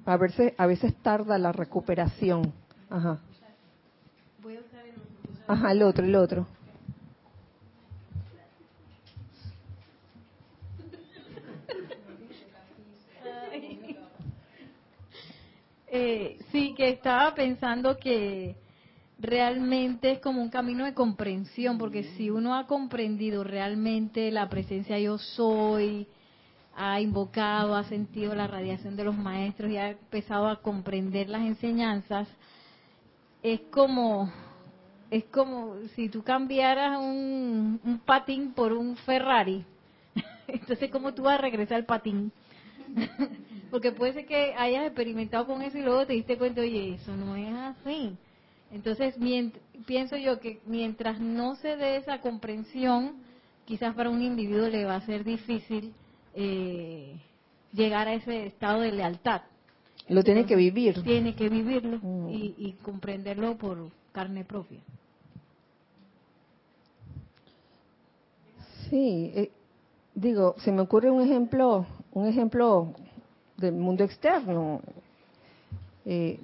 [0.06, 2.54] a veces a veces tarda la recuperación.
[2.90, 3.20] Ajá.
[5.48, 6.48] Ajá el otro el otro.
[15.92, 18.56] Eh, sí que estaba pensando que
[19.20, 24.98] realmente es como un camino de comprensión, porque si uno ha comprendido realmente la presencia
[24.98, 26.08] yo soy,
[26.76, 31.42] ha invocado, ha sentido la radiación de los maestros y ha empezado a comprender las
[31.42, 32.28] enseñanzas,
[33.44, 34.32] es como
[35.12, 39.66] es como si tú cambiaras un, un patín por un Ferrari.
[40.48, 42.32] Entonces, ¿cómo tú vas a regresar al patín?
[43.72, 47.16] Porque puede ser que hayas experimentado con eso y luego te diste cuenta, oye, eso
[47.16, 48.16] no es así
[48.72, 49.16] Entonces,
[49.86, 53.16] pienso yo que mientras no se dé esa comprensión,
[53.66, 55.94] quizás para un individuo le va a ser difícil
[56.36, 57.16] eh,
[57.74, 59.42] llegar a ese estado de lealtad.
[60.08, 61.04] Lo tiene que vivir.
[61.04, 62.30] Tiene que vivirlo mm.
[62.30, 64.80] y, comprenderlo por carne propia.
[68.90, 69.52] Sí, eh,
[70.16, 72.94] digo, se me ocurre un ejemplo, un ejemplo
[73.58, 74.82] del mundo externo.
[76.06, 76.40] Eh,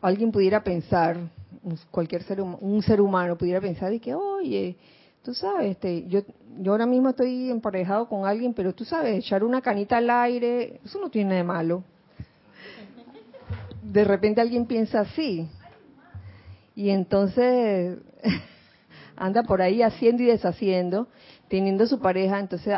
[0.00, 1.16] alguien pudiera pensar,
[1.90, 4.76] cualquier ser un ser humano pudiera pensar y que, oye,
[5.22, 6.20] tú sabes, este, yo,
[6.60, 10.80] yo ahora mismo estoy emparejado con alguien, pero tú sabes, echar una canita al aire,
[10.84, 11.84] eso no tiene de malo.
[13.82, 15.48] De repente alguien piensa así.
[16.74, 17.98] Y entonces
[19.16, 21.08] anda por ahí haciendo y deshaciendo,
[21.48, 22.74] teniendo su pareja, entonces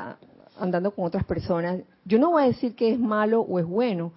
[0.59, 1.81] andando con otras personas.
[2.05, 4.13] Yo no voy a decir que es malo o es bueno.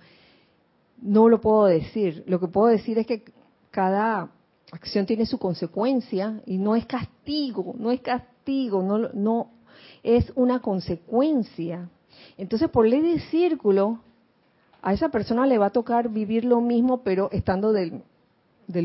[1.02, 2.24] No lo puedo decir.
[2.28, 3.24] Lo que puedo decir es que
[3.72, 4.32] cada
[4.72, 9.52] acción tiene su consecuencia y no es castigo, no es castigo, no, no
[10.04, 11.90] es una consecuencia.
[12.38, 14.00] Entonces, por ley de círculo,
[14.82, 18.04] a esa persona le va a tocar vivir lo mismo, pero estando del,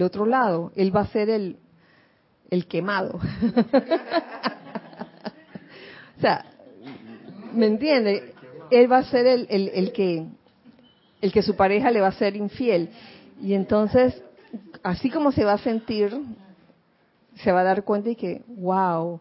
[0.03, 0.73] otro lado.
[0.75, 1.59] Él va a ser el,
[2.49, 3.19] el quemado.
[6.17, 6.47] o sea,
[7.53, 8.35] ¿me entiende?
[8.71, 10.27] Él va a ser el, que
[11.21, 12.91] el que su pareja le va a ser infiel.
[13.43, 14.23] Y entonces
[14.83, 16.17] así como se va a sentir,
[17.37, 19.21] se va a dar cuenta y que, wow,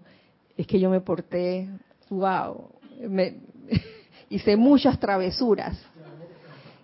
[0.58, 1.70] es que yo me porté,
[2.10, 2.70] wow,
[3.08, 3.36] me,
[4.30, 5.78] hice muchas travesuras.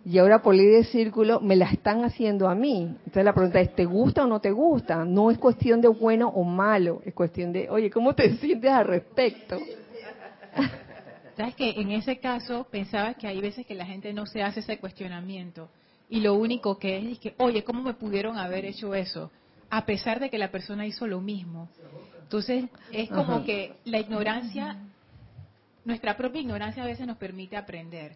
[0.05, 2.83] Y ahora por ley de círculo me la están haciendo a mí.
[2.83, 5.03] Entonces la pregunta es, ¿te gusta o no te gusta?
[5.03, 8.85] No es cuestión de bueno o malo, es cuestión de, oye, ¿cómo te sientes al
[8.85, 9.57] respecto?
[11.35, 14.61] Sabes que en ese caso pensaba que hay veces que la gente no se hace
[14.61, 15.69] ese cuestionamiento
[16.09, 19.31] y lo único que es es que, oye, ¿cómo me pudieron haber hecho eso?
[19.69, 21.69] A pesar de que la persona hizo lo mismo.
[22.21, 24.77] Entonces, es como que la ignorancia,
[25.83, 28.15] nuestra propia ignorancia a veces nos permite aprender.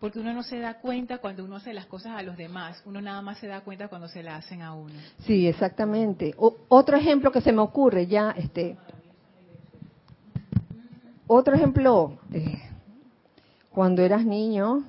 [0.00, 3.00] Porque uno no se da cuenta cuando uno hace las cosas a los demás, uno
[3.00, 4.94] nada más se da cuenta cuando se las hacen a uno.
[5.26, 6.34] Sí, exactamente.
[6.36, 8.76] otro ejemplo que se me ocurre ya, este,
[11.26, 12.18] otro ejemplo,
[13.70, 14.84] cuando eras niño,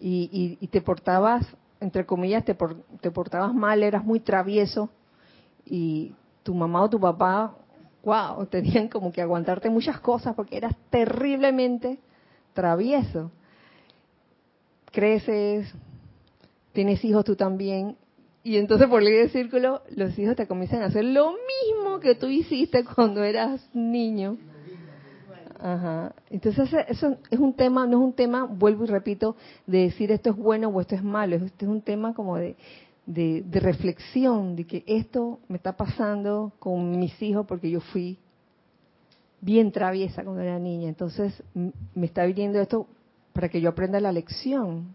[0.00, 1.46] y, te portabas,
[1.80, 2.56] entre comillas, te,
[3.00, 4.90] te portabas mal, eras muy travieso
[5.64, 6.12] y
[6.42, 7.54] tu mamá o tu papá,
[8.04, 11.98] wow, tenían como que aguantarte muchas cosas porque eras terriblemente
[12.54, 13.30] travieso.
[14.92, 15.74] Creces,
[16.72, 17.96] tienes hijos tú también,
[18.46, 22.14] y entonces por ley de círculo los hijos te comienzan a hacer lo mismo que
[22.14, 24.36] tú hiciste cuando eras niño.
[25.66, 26.14] Ajá.
[26.30, 29.34] Entonces eso es un tema, no es un tema, vuelvo y repito,
[29.66, 32.54] de decir esto es bueno o esto es malo, este es un tema como de,
[33.04, 38.16] de, reflexión, de que esto me está pasando con mis hijos porque yo fui
[39.40, 42.86] bien traviesa cuando era niña, entonces me está viniendo esto
[43.32, 44.94] para que yo aprenda la lección.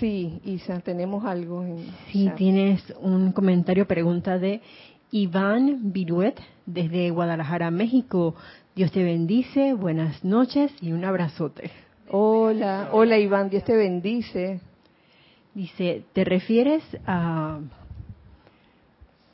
[0.00, 1.64] Sí, Isa, tenemos algo.
[2.10, 4.60] sí, tienes un comentario, pregunta de
[5.12, 8.34] Iván Viruet desde Guadalajara, México.
[8.74, 11.70] Dios te bendice, buenas noches y un abrazote.
[12.10, 14.60] Hola, hola Iván, Dios te bendice.
[15.54, 17.60] Dice, ¿te refieres a,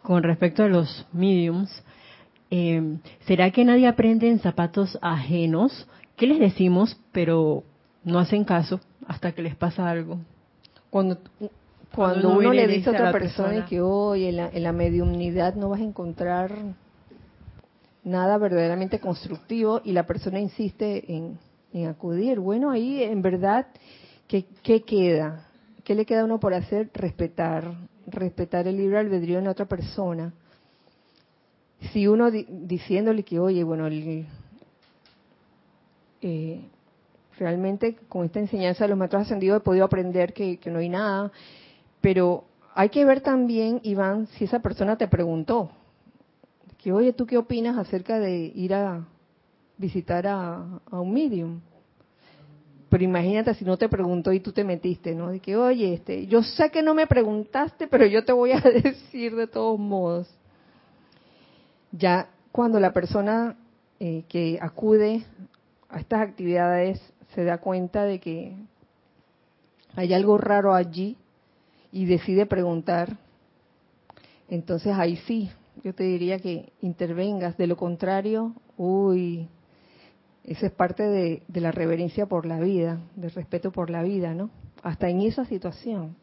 [0.02, 1.82] con respecto a los mediums,
[2.50, 5.88] em, ¿será que nadie aprende en zapatos ajenos?
[6.16, 7.64] ¿Qué les decimos, pero
[8.04, 10.18] no hacen caso hasta que les pasa algo?
[10.90, 11.18] Cuando
[11.94, 15.84] cuando, uno, le dice a otra persona, que hoy en, la, mediumnidad no vas a
[15.84, 16.52] encontrar
[18.04, 21.38] nada verdaderamente constructivo y la persona insiste en,
[21.86, 23.66] acudir, bueno, ahí en verdad,
[24.26, 24.44] ¿qué,
[24.82, 25.46] queda?
[25.84, 26.90] ¿Qué le queda a uno por hacer?
[26.94, 27.72] Respetar,
[28.06, 30.32] respetar el libre albedrío en otra persona.
[31.92, 33.88] Si uno diciéndole que, oye, bueno,
[36.22, 36.60] eh,
[37.38, 40.88] realmente con esta enseñanza de los maestros ascendidos he podido aprender que, que no hay
[40.88, 41.32] nada,
[42.00, 42.44] pero
[42.74, 45.70] hay que ver también, Iván, si esa persona te preguntó,
[46.82, 49.06] que oye, ¿tú qué opinas acerca de ir a
[49.76, 51.60] visitar a, un medium?
[52.88, 55.30] Pero imagínate si no te preguntó y tú te metiste, ¿no?
[55.30, 58.60] De que, oye, este, yo sé que no me preguntaste, pero yo te voy a
[58.82, 60.28] decir de todos modos.
[61.92, 63.56] Ya cuando la persona
[64.00, 65.24] eh, que acude
[65.88, 67.00] a estas actividades
[67.34, 68.56] se da cuenta de que
[69.96, 71.16] hay algo raro allí,
[71.92, 73.16] y decide preguntar,
[74.48, 75.50] entonces ahí sí,
[75.82, 77.56] yo te diría que intervengas.
[77.56, 79.48] De lo contrario, uy,
[80.44, 84.50] esa es parte de, la reverencia por la vida, del respeto por la vida, ¿no?
[84.82, 86.16] hasta en esa situación.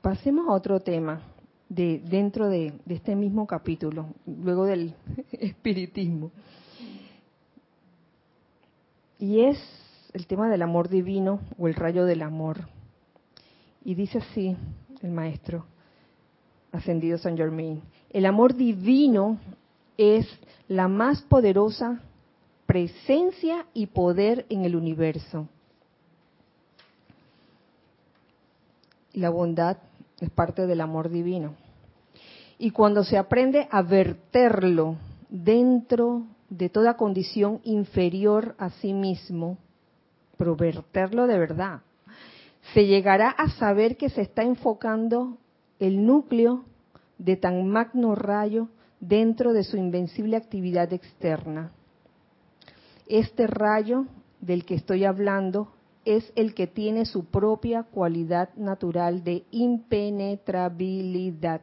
[0.00, 1.20] Pasemos a otro tema
[1.68, 4.94] de dentro de, este mismo capítulo, luego del
[5.32, 6.30] espiritismo.
[9.18, 9.58] Y es
[10.12, 12.68] el tema del amor divino o el rayo del amor.
[13.84, 14.56] Y dice así
[15.02, 15.66] el maestro
[16.72, 19.38] ascendido San Germain, el amor divino
[19.96, 20.26] es
[20.68, 22.00] la más poderosa
[22.66, 25.48] presencia y poder en el universo.
[29.12, 29.78] La bondad
[30.20, 31.54] es parte del amor divino.
[32.58, 34.96] Y cuando se aprende a verterlo
[35.28, 39.58] dentro de toda condición inferior a sí mismo,
[40.36, 41.80] pero verterlo de verdad,
[42.74, 45.38] se llegará a saber que se está enfocando
[45.78, 46.64] el núcleo
[47.18, 48.68] de tan magno rayo
[49.00, 51.72] dentro de su invencible actividad externa.
[53.06, 54.06] Este rayo
[54.40, 55.72] del que estoy hablando
[56.04, 61.60] es el que tiene su propia cualidad natural de impenetrabilidad.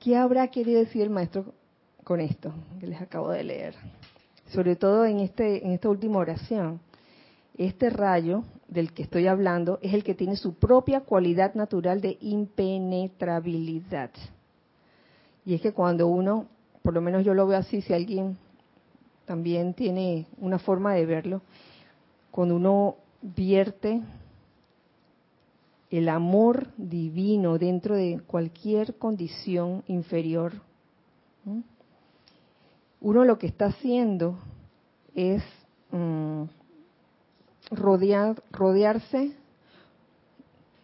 [0.00, 1.54] ¿Qué habrá querido decir el maestro
[2.06, 3.74] con esto que les acabo de leer?
[4.52, 6.78] Sobre todo en, este, en esta última oración.
[7.58, 12.16] Este rayo del que estoy hablando es el que tiene su propia cualidad natural de
[12.20, 14.10] impenetrabilidad.
[15.44, 16.46] Y es que cuando uno,
[16.82, 18.38] por lo menos yo lo veo así, si alguien
[19.24, 21.42] también tiene una forma de verlo,
[22.30, 24.00] cuando uno vierte
[25.90, 30.52] el amor divino dentro de cualquier condición inferior,
[33.06, 34.36] uno lo que está haciendo
[35.14, 35.40] es
[35.92, 36.42] mm,
[37.70, 39.30] rodear, rodearse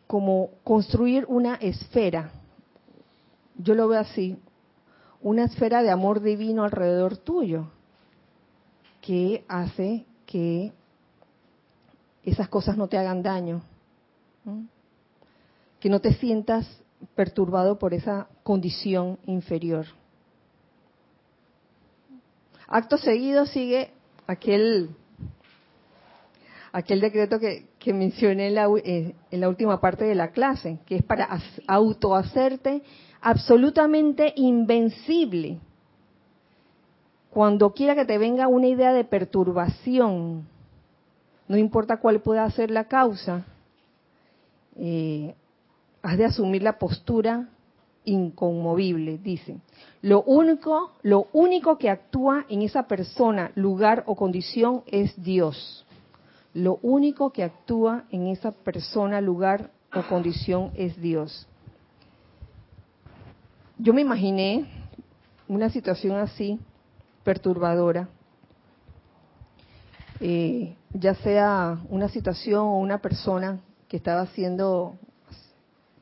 [0.06, 2.30] como construir una esfera.
[3.58, 4.38] Yo lo veo así,
[5.20, 7.66] una esfera de amor divino alrededor tuyo,
[9.00, 10.70] que hace que
[12.22, 13.62] esas cosas no te hagan daño,
[15.80, 16.68] que no te sientas
[17.16, 19.86] perturbado por esa condición inferior.
[22.72, 23.90] Acto seguido sigue
[24.26, 24.88] aquel
[26.72, 30.96] aquel decreto que, mencioné en la, eh, en la última parte de la clase, que
[30.96, 31.28] es para
[31.66, 32.82] autohacerte
[33.20, 35.58] absolutamente invencible.
[37.28, 40.48] Cuando quiera que te venga una idea de perturbación,
[41.48, 43.44] no importa cuál pueda ser la causa,
[44.76, 45.34] eh,
[46.02, 47.50] has de asumir la postura
[48.04, 49.58] inconmovible, dice.
[50.00, 55.86] Lo único, lo único que actúa en esa persona, lugar o condición es Dios.
[56.54, 61.46] Lo único que actúa en esa persona, lugar o condición es Dios.
[63.78, 64.66] Yo me imaginé
[65.48, 66.58] una situación así,
[67.24, 68.08] perturbadora,
[70.20, 74.94] eh, ya sea una situación o una persona que estaba siendo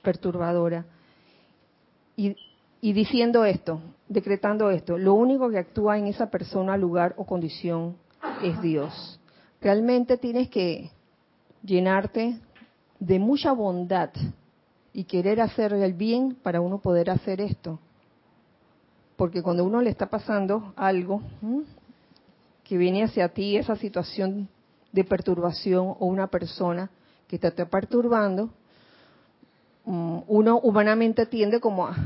[0.03, 0.85] perturbadora,
[2.81, 7.97] y, diciendo esto, decretando esto, lo único que actúa en esa persona, lugar o condición
[8.43, 9.21] es Dios.
[9.61, 10.91] Realmente tienes que
[11.63, 12.39] llenarte
[12.99, 14.11] de mucha bondad
[14.93, 17.79] y querer hacer el bien para uno poder hacer esto.
[19.17, 21.23] Porque cuando uno le está pasando algo,
[22.65, 24.49] que viene hacia ti esa situación
[24.93, 26.91] de perturbación o una persona
[27.29, 28.51] que te está perturbando,
[29.91, 31.97] uno humanamente tiende como a,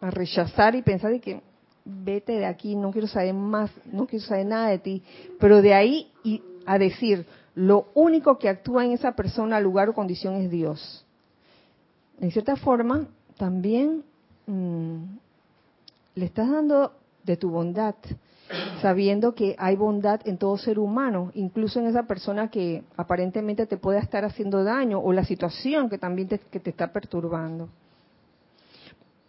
[0.00, 1.40] rechazar y pensar de que
[1.84, 5.02] vete de aquí, no quiero saber más, no quiero saber nada de ti,
[5.40, 9.94] pero de ahí y a decir, lo único que actúa en esa persona, lugar o
[9.94, 11.04] condición es Dios.
[12.20, 14.02] En cierta forma, también
[14.46, 14.96] mm,
[16.14, 16.92] le estás dando
[17.24, 17.94] de tu bondad,
[18.80, 23.76] sabiendo que hay bondad en todo ser humano, incluso en esa persona que aparentemente te
[23.76, 27.68] puede estar haciendo daño o la situación que también te, que te está perturbando.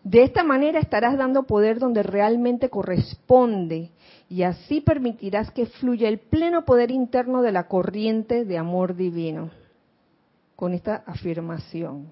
[0.04, 3.92] De esta manera estarás dando poder donde realmente corresponde
[4.30, 9.50] y así permitirás que fluya el pleno poder interno de la corriente de amor divino.
[10.56, 12.12] Con esta afirmación.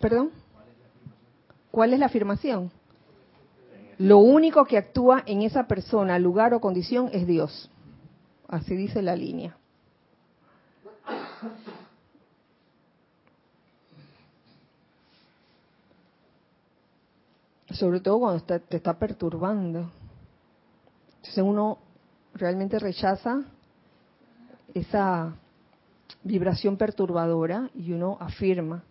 [0.00, 0.43] ¿Perdón?
[1.74, 2.70] ¿Cuál es la afirmación?
[3.98, 7.68] Lo único que actúa en esa persona, lugar o condición es Dios.
[8.46, 9.56] Así dice la línea.
[17.72, 19.90] Sobre todo cuando te está perturbando.
[21.16, 21.78] Entonces uno
[22.34, 23.42] realmente rechaza
[24.74, 25.34] esa,
[26.22, 28.82] vibración perturbadora y uno afirma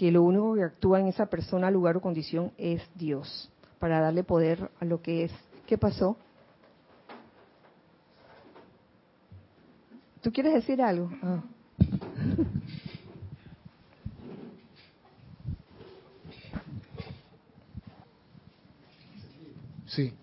[0.00, 4.24] que lo único que actúa en esa persona, lugar o condición es Dios, para darle
[4.24, 5.32] poder a lo que es.
[5.66, 6.16] ¿Qué pasó?
[10.22, 11.10] ¿Tú quieres decir algo?
[11.22, 11.42] Ah.
[19.84, 20.14] Sí,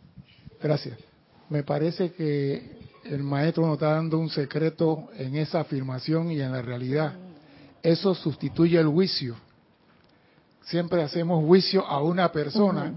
[0.59, 0.97] gracias.
[1.51, 6.51] Me parece que el maestro nos está dando un secreto en esa afirmación y en
[6.51, 7.13] la realidad.
[7.84, 9.36] Eso sustituye el juicio.
[10.68, 12.93] Siempre hacemos juicio a una persona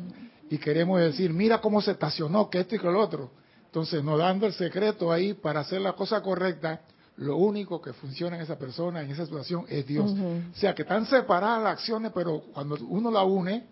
[0.48, 3.30] y queremos decir, mira cómo se estacionó, que esto y que lo otro.
[3.66, 6.80] Entonces, nos dando el secreto ahí para hacer la cosa correcta,
[7.16, 10.10] lo único que funciona en esa persona, en esa situación, es Dios.
[10.10, 13.64] O sea, que están separadas las acciones, pero cuando uno la une,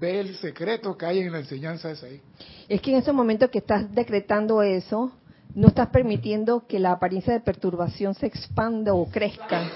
[0.00, 2.22] ve el secreto que hay en la enseñanza esa ahí.
[2.70, 5.12] Es que en ese momento que estás decretando eso,
[5.54, 9.70] no estás permitiendo que la apariencia de perturbación se expanda o crezca,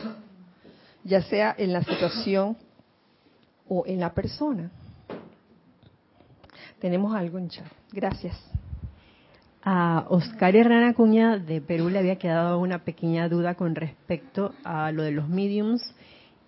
[1.04, 2.56] ya sea en la situación
[3.68, 4.70] o en la persona.
[6.80, 7.66] Tenemos algo en chat.
[7.92, 8.36] Gracias.
[9.62, 14.92] A Oscar Herrera Cuña de Perú le había quedado una pequeña duda con respecto a
[14.92, 15.82] lo de los mediums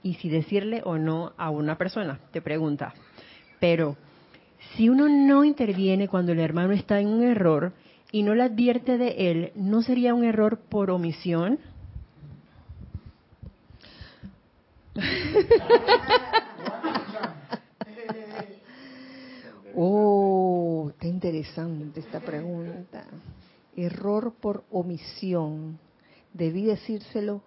[0.03, 2.21] y si decirle o no a una persona.
[2.31, 2.95] Te pregunta,
[3.59, 3.97] pero
[4.77, 7.73] si uno no interviene cuando el hermano está en un error
[8.13, 11.59] y no le advierte de él, ¿no sería un error por omisión?
[19.79, 23.05] oh, está interesante esta pregunta.
[23.77, 25.79] Error por omisión.
[26.33, 27.43] Debí decírselo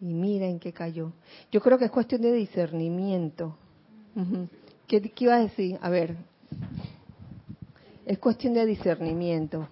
[0.00, 1.12] y mira en qué cayó.
[1.52, 3.56] Yo creo que es cuestión de discernimiento.
[4.86, 5.78] ¿Qué, ¿Qué iba a decir?
[5.82, 6.16] A ver.
[8.06, 9.68] Es cuestión de discernimiento.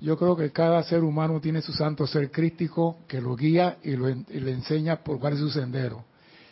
[0.00, 3.92] Yo creo que cada ser humano tiene su santo ser crístico que lo guía y,
[3.92, 6.04] lo, le enseña por cuál es su sendero.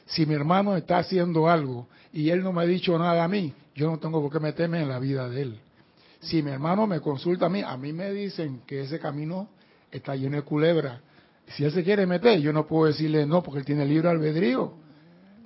[0.06, 3.52] Si mi hermano está haciendo algo y él no me ha dicho nada a mí,
[3.74, 5.60] yo no tengo por qué meterme en la vida de él.
[6.20, 9.48] Si mi hermano me consulta a mí, a mí me dicen que ese camino
[9.90, 11.00] está lleno de culebra.
[11.48, 14.72] Si él se quiere meter, yo no puedo decirle no porque él tiene libre albedrío.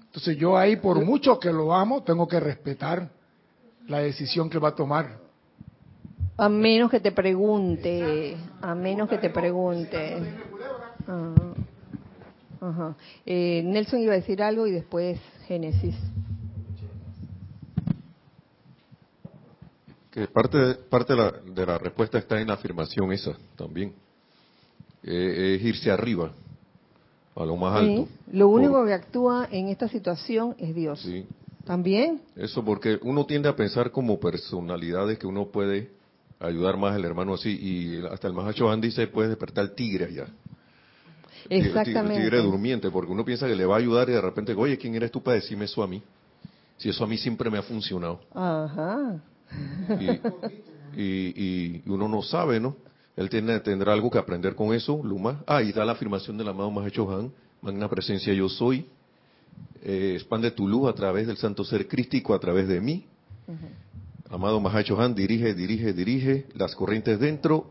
[0.05, 3.11] Entonces yo ahí, por mucho que lo amo, tengo que respetar
[3.87, 5.18] la decisión que va a tomar.
[6.37, 10.16] A menos que te pregunte, a menos que te pregunte.
[12.61, 12.97] Ajá.
[13.24, 15.95] Eh, Nelson iba a decir algo y después Génesis.
[20.17, 23.93] Que parte, parte de, la, de la respuesta está en la afirmación esa también.
[25.03, 26.33] Eh, es irse arriba
[27.35, 28.09] a lo más alto.
[28.33, 31.03] Lo único que actúa en esta situación es Dios.
[31.03, 31.27] Sí.
[31.67, 32.23] También.
[32.35, 35.91] Eso porque uno tiende a pensar como personalidades que uno puede
[36.41, 40.29] ayudar más al hermano así y hasta el Mahacho dice puede despertar el tigre allá.
[41.51, 42.17] Exactamente.
[42.17, 44.79] El tigre durmiente, porque uno piensa que le va a ayudar y de repente, oye,
[44.79, 46.03] ¿quién eres tú para decirme eso a mí?
[46.79, 48.21] Si eso a mí siempre me ha funcionado.
[48.33, 49.21] Ajá.
[50.97, 52.76] Y, y, uno no sabe, ¿no?
[53.16, 55.43] Él tiene, tendrá algo que aprender con eso, Luma.
[55.47, 58.87] Ah, y da la afirmación del amado Mahacho Han, magna presencia yo soy.
[59.82, 63.07] Eh, expande tu luz a través del santo ser crístico, a través de mí.
[64.30, 67.70] Amado Mahacho Han, dirige, dirige, dirige las corrientes dentro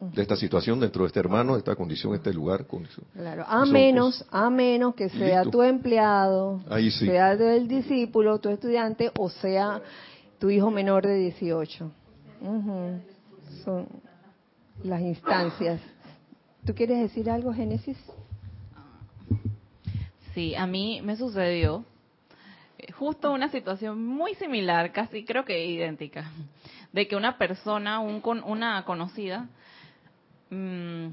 [0.00, 2.66] de esta situación, dentro de este hermano, de esta condición, este lugar.
[3.14, 6.60] Claro, a menos, a menos que sea tu empleado,
[6.98, 9.80] sea el discípulo, tu estudiante, o sea
[10.38, 11.90] tu hijo menor de 18.
[13.64, 13.88] Son
[14.82, 15.80] las instancias.
[16.66, 17.98] ¿Tú quieres decir algo, Génesis?
[20.34, 21.84] Sí, a mí me sucedió
[22.78, 26.30] eh, justo una situación muy similar, casi creo que idéntica,
[26.92, 29.48] de que una persona, un, una conocida,
[30.50, 31.06] mmm,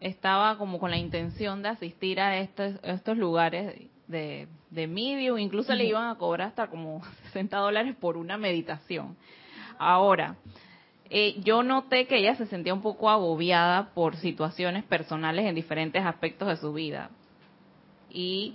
[0.00, 3.74] estaba como con la intención de asistir a estos, estos lugares
[4.06, 9.16] de, de medio, incluso le iban a cobrar hasta como 60 dólares por una meditación.
[9.78, 10.36] Ahora,
[11.10, 16.04] eh, yo noté que ella se sentía un poco agobiada por situaciones personales en diferentes
[16.04, 17.10] aspectos de su vida.
[18.10, 18.54] Y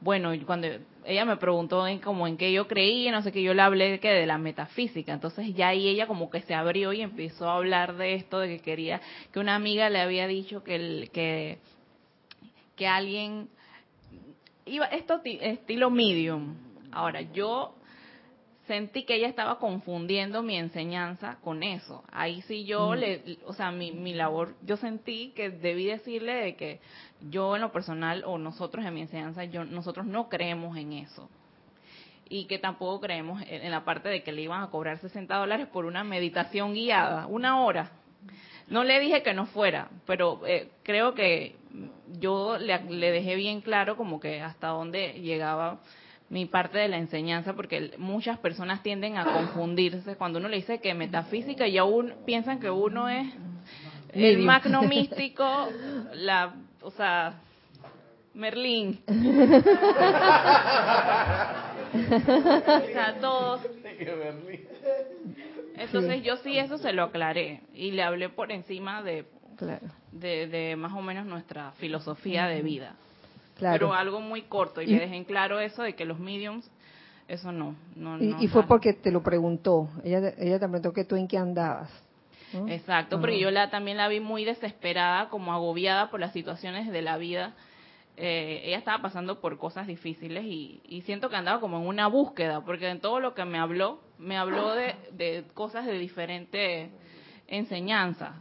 [0.00, 0.68] bueno, cuando
[1.04, 4.00] ella me preguntó en como en qué yo creía, no sé qué, yo le hablé
[4.00, 5.12] que de la metafísica.
[5.12, 8.48] Entonces ya ahí ella como que se abrió y empezó a hablar de esto, de
[8.48, 9.00] que quería,
[9.32, 11.58] que una amiga le había dicho que, el, que,
[12.76, 13.48] que alguien
[14.66, 16.56] iba, esto estilo medium.
[16.92, 17.74] Ahora, yo
[18.66, 22.02] sentí que ella estaba confundiendo mi enseñanza con eso.
[22.12, 22.94] Ahí sí yo mm.
[22.94, 26.80] le, o sea, mi, mi labor, yo sentí que debí decirle de que
[27.30, 31.28] yo en lo personal o nosotros en mi enseñanza, yo, nosotros no creemos en eso.
[32.28, 35.68] Y que tampoco creemos en, la parte de que le iban a cobrar 60 dólares
[35.68, 37.92] por una meditación guiada, una hora.
[38.68, 41.56] No le dije que no fuera, pero eh, creo que
[42.18, 45.80] yo le, le, dejé bien claro como que hasta dónde llegaba
[46.28, 50.80] mi parte de la enseñanza, porque muchas personas tienden a confundirse cuando uno le dice
[50.80, 53.28] que metafísica y aún piensan que uno es
[54.12, 55.68] el magno místico,
[56.14, 57.34] la, o sea,
[58.34, 59.00] Merlín.
[59.06, 59.12] o
[62.92, 63.60] sea, todos.
[65.76, 69.26] Entonces yo sí eso se lo aclaré y le hablé por encima de,
[70.12, 72.96] de, de, más o menos nuestra filosofía de vida.
[73.58, 76.70] Pero algo muy corto y, le dejé en claro eso de que los mediums,
[77.28, 77.74] eso no.
[77.94, 81.38] no, y, fue porque te lo preguntó, ella, ella te preguntó que tú en qué
[81.38, 81.90] andabas.
[82.68, 87.02] Exacto, porque yo la, también la vi muy desesperada, como agobiada por las situaciones de
[87.02, 87.54] la vida.
[88.16, 92.06] Eh, ella estaba pasando por cosas difíciles y, y, siento que andaba como en una
[92.06, 96.90] búsqueda, porque en todo lo que me habló, me habló de, de cosas de diferentes
[97.48, 98.32] enseñanzas.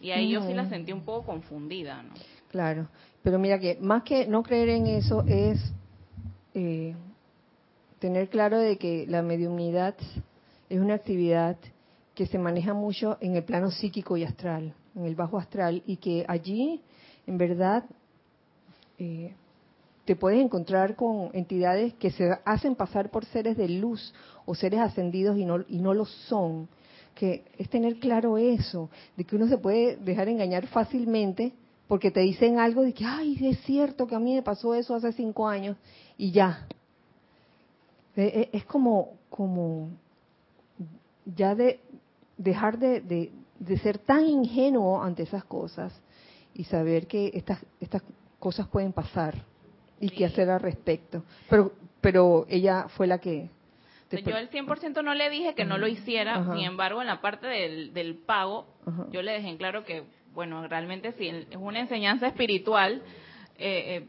[0.00, 2.14] Y ahí yo sí la sentí un poco confundida, ¿no?
[2.48, 2.88] Claro,
[3.22, 5.72] pero mira que más que no creer en eso es
[6.54, 6.94] eh,
[7.98, 9.94] tener claro de que la mediunidad
[10.68, 11.56] es una actividad
[12.14, 15.96] que se maneja mucho en el plano psíquico y astral, en el bajo astral, y
[15.98, 16.82] que allí,
[17.26, 17.84] en verdad,
[18.98, 19.34] eh,
[20.10, 24.12] te puedes encontrar con entidades que se hacen pasar por seres de luz
[24.44, 26.68] o seres ascendidos y no, y no lo son.
[27.14, 31.52] Que es tener claro eso, de que uno se puede dejar engañar fácilmente
[31.86, 34.96] porque te dicen algo de que, ay, es cierto que a mí me pasó eso
[34.96, 35.76] hace cinco años
[36.18, 36.66] y ya.
[38.16, 39.90] E, e, es como, como
[41.24, 41.78] ya de
[42.36, 43.00] dejar de,
[43.60, 45.92] de, ser tan ingenuo ante esas cosas
[46.52, 48.02] y saber que estas, estas
[48.40, 49.48] cosas pueden pasar
[50.00, 51.24] y qué hacer al respecto.
[51.48, 53.48] Pero, pero ella fue la que...
[54.10, 57.46] Yo al 100% no le dije que no lo hiciera, sin embargo, en la parte
[57.46, 58.66] del, del pago,
[59.12, 63.02] yo le dejé en claro que bueno, realmente si es una enseñanza espiritual,
[63.58, 64.06] eh, eh,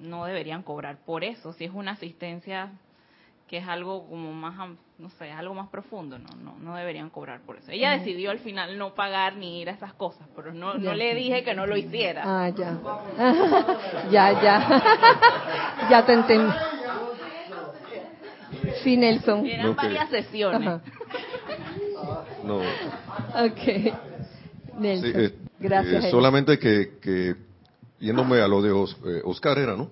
[0.00, 1.52] no deberían cobrar por eso.
[1.52, 2.72] Si es una asistencia
[3.46, 7.40] que es algo como más, no sé, algo más profundo, no, no, no deberían cobrar
[7.40, 7.70] por eso.
[7.70, 11.14] Ella decidió al final no pagar ni ir a esas cosas, pero no, no le
[11.14, 12.22] dije que no lo hiciera.
[12.24, 12.78] Ah, ya.
[14.10, 14.82] ya, ya.
[15.90, 16.52] ya te entendí.
[18.82, 19.46] Sí, Nelson.
[19.46, 20.80] Eran varias sesiones.
[22.44, 22.58] No.
[22.58, 23.66] Ok.
[24.82, 26.04] Eh, Gracias.
[26.04, 27.34] Eh, solamente que,
[27.98, 29.90] yéndome a lo de eh, Oscar era, ¿no?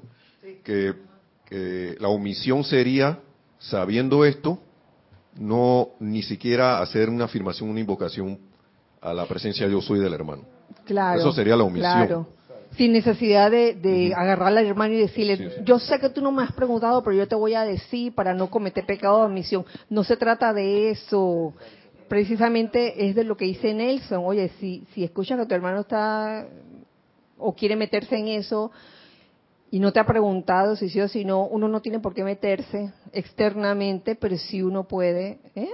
[0.62, 0.94] Que,
[1.98, 3.20] la omisión sería,
[3.59, 4.59] sabiendo esto,
[5.37, 8.39] no ni siquiera hacer una afirmación, una invocación
[9.01, 10.43] a la presencia yo soy del hermano.
[10.85, 11.20] Claro.
[11.20, 11.93] Eso sería la omisión.
[11.93, 12.28] Claro.
[12.76, 16.43] Sin necesidad de, de agarrar al hermano y decirle, yo sé que tú no me
[16.43, 19.66] has preguntado, pero yo te voy a decir para no cometer pecado de omisión.
[19.91, 21.53] No se trata de eso
[22.09, 24.22] precisamente es de lo que dice Nelson.
[24.24, 26.47] Oye, si, si escuchas que tu hermano está
[27.39, 28.70] o quiere meterse en eso
[29.73, 32.23] y no te ha preguntado si sí o si no, uno no tiene por qué
[32.25, 35.41] meterse externamente, pero sí uno puede.
[35.55, 35.70] ¿eh?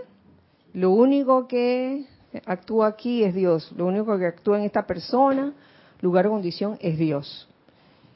[0.72, 2.06] Lo único que
[2.46, 3.72] actúa aquí es Dios.
[3.76, 5.52] Lo único que actúa en esta persona,
[6.00, 7.48] lugar o condición, es Dios.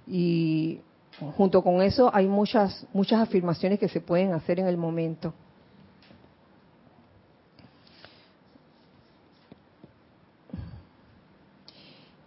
[0.07, 0.79] Y
[1.37, 5.35] junto con eso hay muchas muchas afirmaciones que se pueden hacer en el momento.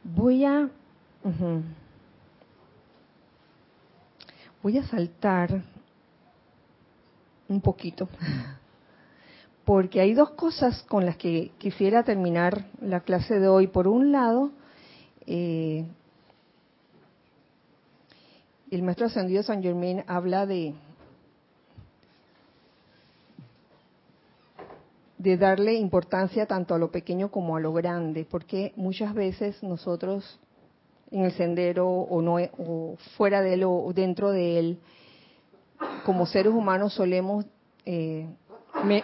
[0.03, 0.69] Voy a...
[4.65, 5.61] Voy a saltar
[7.47, 8.09] un poquito,
[9.63, 13.67] porque hay dos cosas con las que quisiera terminar la clase de hoy.
[13.67, 14.49] Por un lado,
[15.27, 15.85] eh,
[18.71, 20.73] el maestro ascendido San Germain habla de
[25.19, 30.39] de darle importancia tanto a lo pequeño como a lo grande, porque muchas veces nosotros
[31.15, 34.79] en el sendero o no o fuera de él o dentro de él,
[36.05, 37.45] como seres humanos solemos
[37.85, 38.27] eh,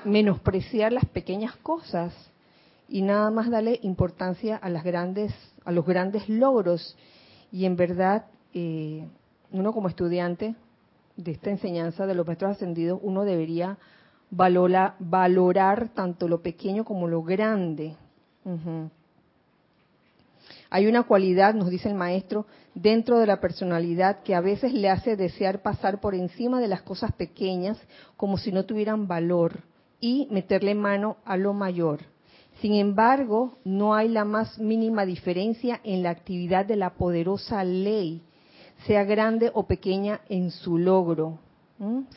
[0.04, 2.14] menospreciar las pequeñas cosas
[2.90, 5.34] y nada más darle importancia a las grandes
[5.64, 6.98] a los grandes logros
[7.50, 9.08] y en verdad eh,
[9.52, 10.56] uno como estudiante
[11.16, 13.78] de esta enseñanza de los maestros ascendidos uno debería
[14.30, 17.96] valorar tanto lo pequeño como lo grande.
[20.74, 24.90] Hay una cualidad, nos dice el maestro, dentro de la personalidad que a veces le
[24.90, 27.78] hace desear pasar por encima de las cosas pequeñas
[28.16, 29.60] como si no tuvieran valor
[30.00, 32.00] y meterle mano a lo mayor.
[32.62, 38.22] Sin embargo, no hay la más mínima diferencia en la actividad de la poderosa ley,
[38.88, 41.38] sea grande o pequeña en su logro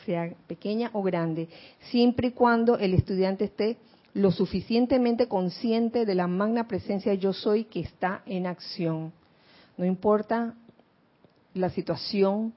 [0.05, 1.49] sea pequeña o grande,
[1.89, 3.77] siempre y cuando el estudiante esté
[4.15, 9.11] lo suficientemente consciente de la magna presencia yo soy que está en acción.
[9.77, 10.55] No importa
[11.53, 12.53] la situación,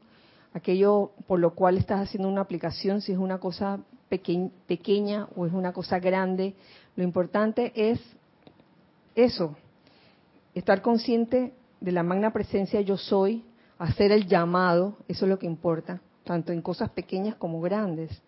[0.54, 5.52] aquello por lo cual estás haciendo una aplicación, si es una cosa pequeña o es
[5.52, 6.54] una cosa grande,
[6.94, 8.00] lo importante es
[9.16, 9.56] eso,
[10.54, 13.44] estar consciente de la magna presencia yo soy,
[13.78, 18.22] hacer el llamado, eso es lo que importa, tanto en cosas pequeñas como grandes.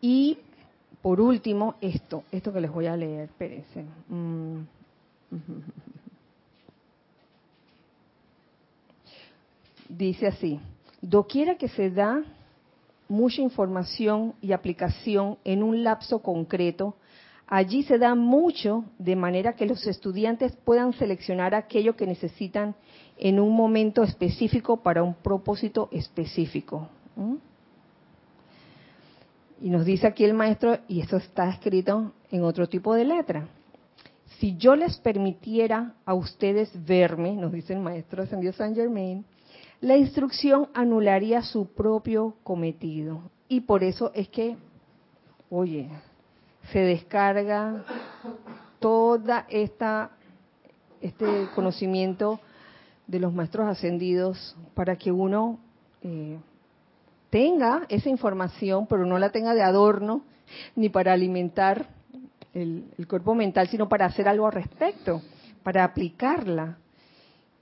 [0.00, 0.38] Y
[1.02, 3.84] por último, esto, esto que les voy a leer, espérense.
[4.08, 4.60] Mm.
[9.88, 10.60] Dice así,
[11.00, 12.22] doquiera que se da
[13.08, 16.94] mucha información y aplicación en un lapso concreto,
[17.46, 22.76] allí se da mucho de manera que los estudiantes puedan seleccionar aquello que necesitan
[23.18, 26.88] en un momento específico para un propósito específico.
[29.60, 33.48] Y nos dice aquí el maestro, y esto está escrito en otro tipo de letra.
[34.38, 39.24] Si yo les permitiera a ustedes verme, nos dice el maestro ascendido San Germain,
[39.80, 43.20] la instrucción anularía su propio cometido.
[43.48, 44.56] Y por eso es que,
[45.50, 45.90] oye,
[46.72, 47.84] se descarga
[48.78, 50.12] toda esta
[51.00, 52.40] este conocimiento
[53.06, 55.58] de los maestros ascendidos para que uno
[56.02, 56.38] eh,
[57.30, 60.22] tenga esa información, pero no la tenga de adorno
[60.74, 61.88] ni para alimentar
[62.52, 65.22] el, cuerpo mental, sino para hacer algo al respecto,
[65.62, 66.78] para aplicarla.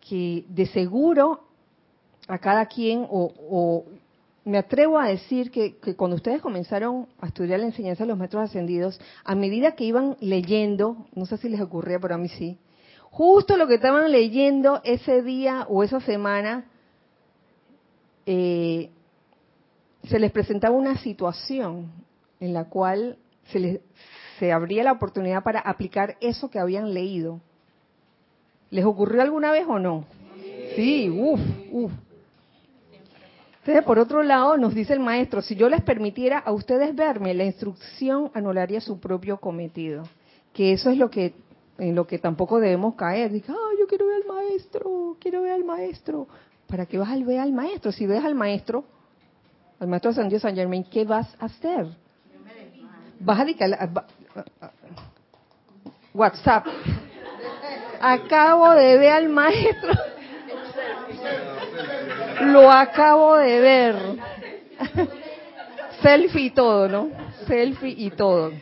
[0.09, 1.45] Que de seguro
[2.27, 3.85] a cada quien, o,
[4.45, 8.19] me atrevo a decir que, que, cuando ustedes comenzaron a estudiar la enseñanza de los
[8.19, 12.29] maestros ascendidos, a medida que iban leyendo, no sé si les ocurría, pero a mí
[12.31, 12.59] sí,
[13.11, 16.65] justo lo que estaban leyendo ese día o esa semana,
[18.25, 18.91] eh,
[20.09, 21.91] se les presentaba una situación
[22.41, 23.19] en la cual
[23.53, 23.81] se les
[24.39, 27.41] se abría la oportunidad para aplicar eso que habían leído.
[28.71, 30.05] ¿Les ocurrió alguna vez o no?
[30.77, 31.41] Sí, uff,
[31.73, 31.93] uff.
[33.59, 37.35] Entonces, por otro lado, nos dice el maestro, si yo les permitiera a ustedes verme,
[37.35, 40.05] la instrucción anularía su propio cometido.
[40.53, 41.35] Que eso es lo que
[41.77, 43.31] en lo que tampoco debemos caer.
[43.31, 46.27] Diga, ah, yo quiero ver al maestro, quiero ver al maestro.
[46.67, 47.93] ¿Para qué vas a ver al maestro?
[47.93, 48.85] Si ves al maestro,
[49.81, 51.87] al maestro San Dios San Germain, ¿qué vas a hacer?
[53.21, 53.91] Vas a dedicar,
[56.15, 56.67] WhatsApp.
[58.01, 59.93] Acabo de ver al maestro.
[62.43, 63.97] Lo acabo de ver.
[66.03, 67.11] Selfie y todo, ¿no?
[67.47, 68.53] Selfie y todo.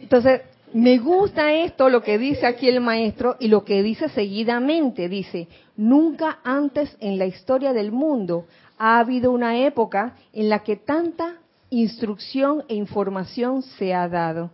[0.00, 0.42] Entonces,
[0.74, 5.08] me gusta esto, lo que dice aquí el maestro y lo que dice seguidamente.
[5.08, 8.46] Dice, nunca antes en la historia del mundo
[8.78, 11.36] ha habido una época en la que tanta
[11.70, 14.50] instrucción e información se ha dado,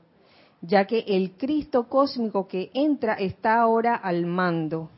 [0.60, 4.90] ya que el Cristo cósmico que entra está ahora al mando.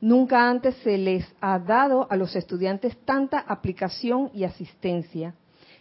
[0.00, 5.34] Nunca antes se les ha dado a los estudiantes tanta aplicación y asistencia,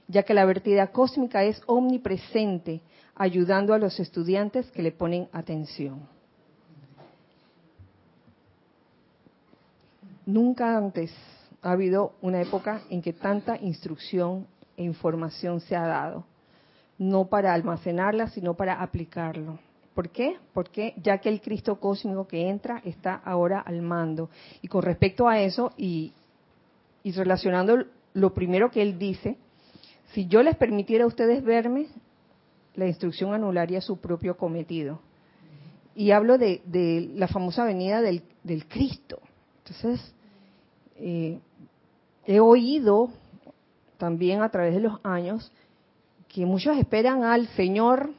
[0.08, 2.82] ya que la vertida cósmica es omnipresente,
[3.16, 6.08] ayudando a los estudiantes que le ponen atención.
[10.26, 11.12] Nunca antes
[11.62, 14.48] ha habido una época en que tanta instrucción
[14.78, 16.26] e información se ha dado,
[16.98, 19.60] no para almacenarla, sino para aplicarlo.
[19.94, 20.38] ¿Por qué?
[20.54, 24.30] Porque ya que el Cristo cósmico que entra está ahora al mando.
[24.62, 26.14] Y con respecto a eso, y,
[27.04, 29.38] y relacionando lo primero que él dice,
[30.14, 31.88] si yo les permitiera a ustedes verme,
[32.76, 35.00] la instrucción anularía su propio cometido.
[35.94, 39.20] Y hablo de, de la famosa venida del, del Cristo.
[39.66, 40.14] Entonces,
[40.96, 41.40] eh,
[42.26, 43.10] he oído
[43.98, 45.52] también a través de los años
[46.28, 48.12] que muchos esperan al Señor.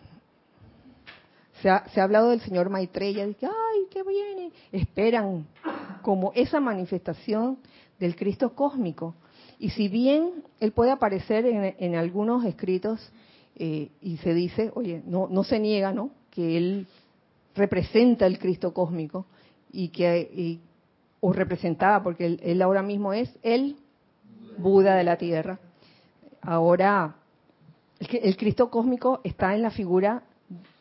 [1.61, 4.53] Se ha, hablado del Señor Maitreya, de que, ay, que viene.
[4.73, 5.47] Esperan
[6.03, 7.59] como esa manifestación
[7.99, 9.15] del Cristo cósmico.
[9.59, 13.13] Y si bien Él puede aparecer en, algunos escritos
[13.55, 16.11] eh, y se dice, oye, no, no se niega, ¿no?
[16.33, 16.87] Que Él
[17.55, 19.27] representa el Cristo cósmico
[19.73, 20.59] y que,
[21.21, 23.77] o representaba, porque él, ahora mismo es el
[24.59, 25.59] Buda de la Tierra.
[26.41, 27.15] Ahora,
[27.99, 30.23] el, Cristo cósmico está en la figura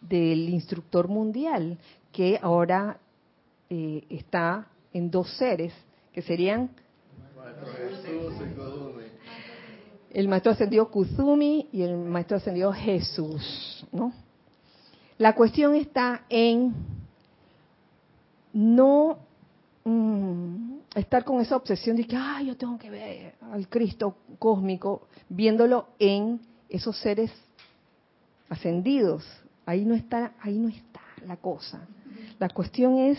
[0.01, 1.77] del instructor mundial,
[2.11, 2.97] que ahora
[3.69, 5.73] eh, está en dos seres,
[6.13, 6.69] que serían
[10.11, 14.11] el maestro ascendido Kuzumi y el maestro ascendido Jesús, ¿no?
[15.17, 16.73] La cuestión está en
[18.51, 19.19] no
[19.83, 25.07] Mm, estar con esa obsesión de que, ay, yo tengo que ver al Cristo cósmico,
[25.29, 27.31] viéndolo en esos seres
[28.49, 29.25] ascendidos.
[29.65, 31.87] Ahí no está, ahí no está la cosa.
[32.39, 33.17] La cuestión es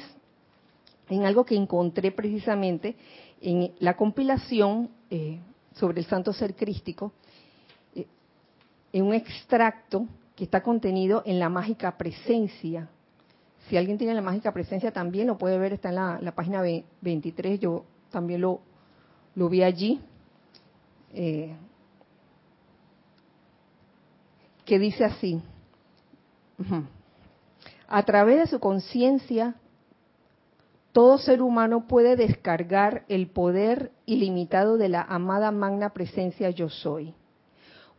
[1.09, 2.97] en algo que encontré precisamente
[3.41, 5.39] en la compilación eh,
[5.75, 7.13] sobre el santo ser crístico,
[7.95, 8.07] eh,
[8.93, 12.89] en un extracto que está contenido en la mágica presencia.
[13.69, 16.63] Si alguien tiene la mágica presencia también lo puede ver, está en la, página
[17.01, 18.61] 23, yo también lo,
[19.35, 20.01] lo vi allí.
[21.15, 21.55] Eh,
[24.65, 25.43] que dice así,
[27.89, 29.57] a través de su conciencia,
[30.93, 37.15] todo ser humano puede descargar el poder ilimitado de la amada magna presencia yo soy.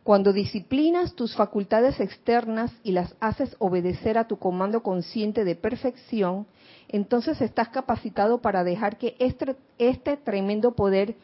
[0.04, 6.46] Cuando disciplinas tus facultades externas y las haces obedecer a tu comando consciente de perfección,
[6.88, 11.16] entonces estás capacitado para dejar que este, este tremendo poder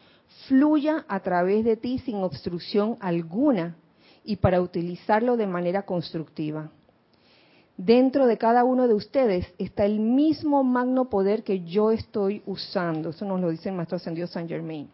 [0.48, 3.76] fluya a través de ti sin obstrucción alguna
[4.24, 6.70] y para utilizarlo de manera constructiva.
[7.76, 13.10] Dentro de cada uno de ustedes está el mismo magno poder que yo estoy usando.
[13.10, 14.88] Eso nos lo dice el Maestro Ascendido San Germain.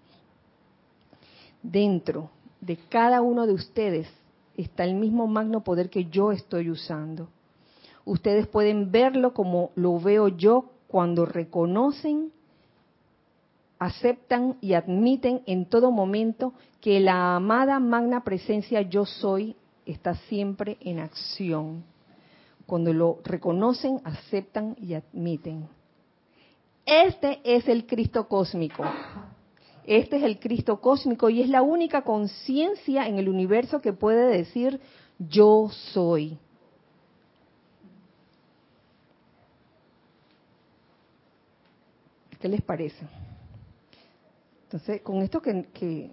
[1.63, 2.31] Dentro
[2.61, 4.09] de cada uno de ustedes
[4.57, 7.29] está el mismo magno poder que yo estoy usando.
[8.05, 12.33] Ustedes pueden verlo como lo veo yo cuando reconocen
[13.79, 20.79] aceptan y admiten en todo momento que la amada magna presencia yo soy está siempre
[20.81, 21.85] en acción.
[22.67, 25.69] Cuando lo reconocen, aceptan y admiten.
[26.85, 28.85] Este es el Cristo cósmico.
[29.87, 34.27] Este es el Cristo cósmico y es la única conciencia en el universo que puede
[34.37, 34.81] decir
[35.19, 36.39] yo soy.
[42.41, 43.07] ¿Qué les parece?
[44.65, 46.11] Entonces, con esto que,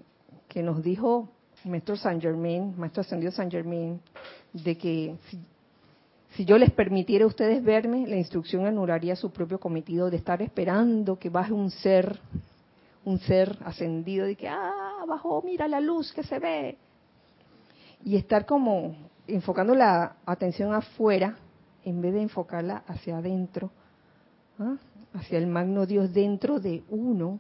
[0.56, 1.30] nos dijo
[1.66, 4.00] Maestro San Germain, Maestro Ascendido San Germain,
[4.54, 5.16] de que
[6.36, 10.42] si, yo les permitiera a ustedes verme, la instrucción anularía su propio cometido de estar
[10.42, 12.20] esperando que baje un ser,
[13.06, 16.78] un ser ascendido, de que, ah, bajó, mira la luz que se ve.
[18.04, 18.96] Y estar como
[19.28, 21.38] enfocando la atención afuera
[21.86, 23.72] en vez de enfocarla hacia adentro,
[24.60, 24.78] ¿ah?
[25.14, 27.40] hacia el magno Dios dentro de uno,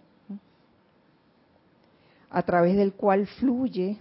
[2.30, 3.98] a través del cual fluye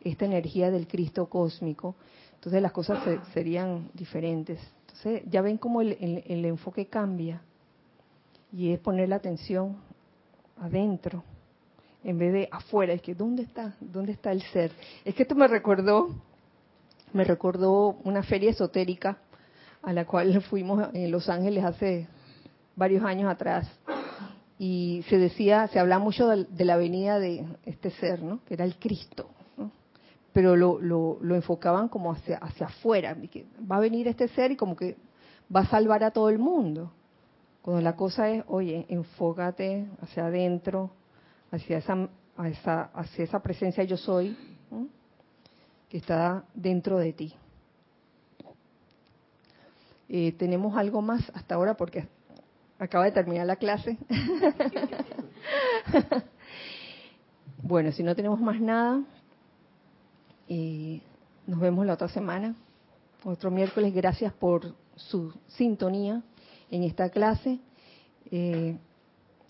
[0.00, 1.94] esta energía del Cristo cósmico,
[2.34, 2.98] entonces las cosas
[3.34, 4.58] serían diferentes.
[4.80, 7.42] Entonces ya ven cómo el, enfoque cambia
[8.50, 9.76] y es poner la atención
[10.60, 11.24] adentro
[12.04, 12.92] en vez de afuera.
[12.92, 13.74] Es que ¿dónde está?
[13.80, 14.72] ¿Dónde está el ser?
[15.04, 16.08] Es que esto me recordó,
[17.12, 19.18] me recordó una feria esotérica
[19.82, 22.06] a la cual fuimos en Los Ángeles hace
[22.76, 23.68] varios años atrás
[24.58, 28.40] y se decía, se hablaba mucho de, la venida de este ser, ¿no?
[28.44, 29.30] Que era el Cristo,
[30.34, 34.56] Pero lo, lo, enfocaban como hacia, hacia afuera, que va a venir este ser y
[34.56, 34.96] como que
[35.54, 36.92] va a salvar a todo el mundo.
[37.62, 40.90] Cuando la cosa es, oye, enfócate hacia adentro,
[41.50, 44.36] hacia esa, hacia esa presencia yo soy,
[45.88, 47.34] que está dentro de ti.
[50.08, 52.08] Eh, tenemos algo más hasta ahora porque
[52.80, 53.98] Acaba de terminar la clase.
[57.62, 59.02] bueno, si no tenemos más nada,
[60.48, 61.02] eh,
[61.46, 62.54] nos vemos la otra semana,
[63.22, 63.94] otro miércoles.
[63.94, 66.22] Gracias por su sintonía
[66.70, 67.58] en esta clase.
[68.30, 68.76] Eh,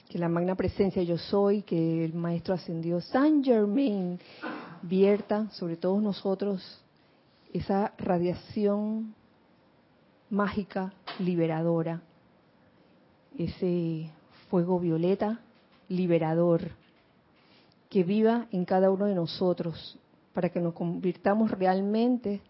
[0.09, 4.19] que la magna presencia yo soy, que el maestro ascendió San Germain
[4.83, 6.83] vierta sobre todos nosotros
[7.53, 9.15] esa radiación
[10.29, 12.03] mágica, liberadora,
[13.39, 14.11] ese
[14.49, 15.41] fuego violeta
[15.89, 16.73] liberador
[17.89, 19.97] que viva en cada uno de nosotros
[20.33, 22.41] para que nos convirtamos realmente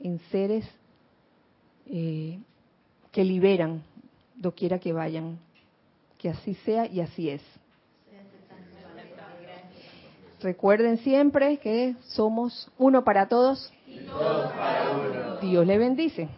[0.00, 0.66] en seres
[1.86, 2.38] eh,
[3.10, 3.82] que liberan
[4.40, 5.38] doquiera que vayan.
[6.18, 7.42] Que así sea y así es.
[10.40, 13.72] Recuerden siempre que somos uno para todos.
[15.40, 16.28] Dios le bendice.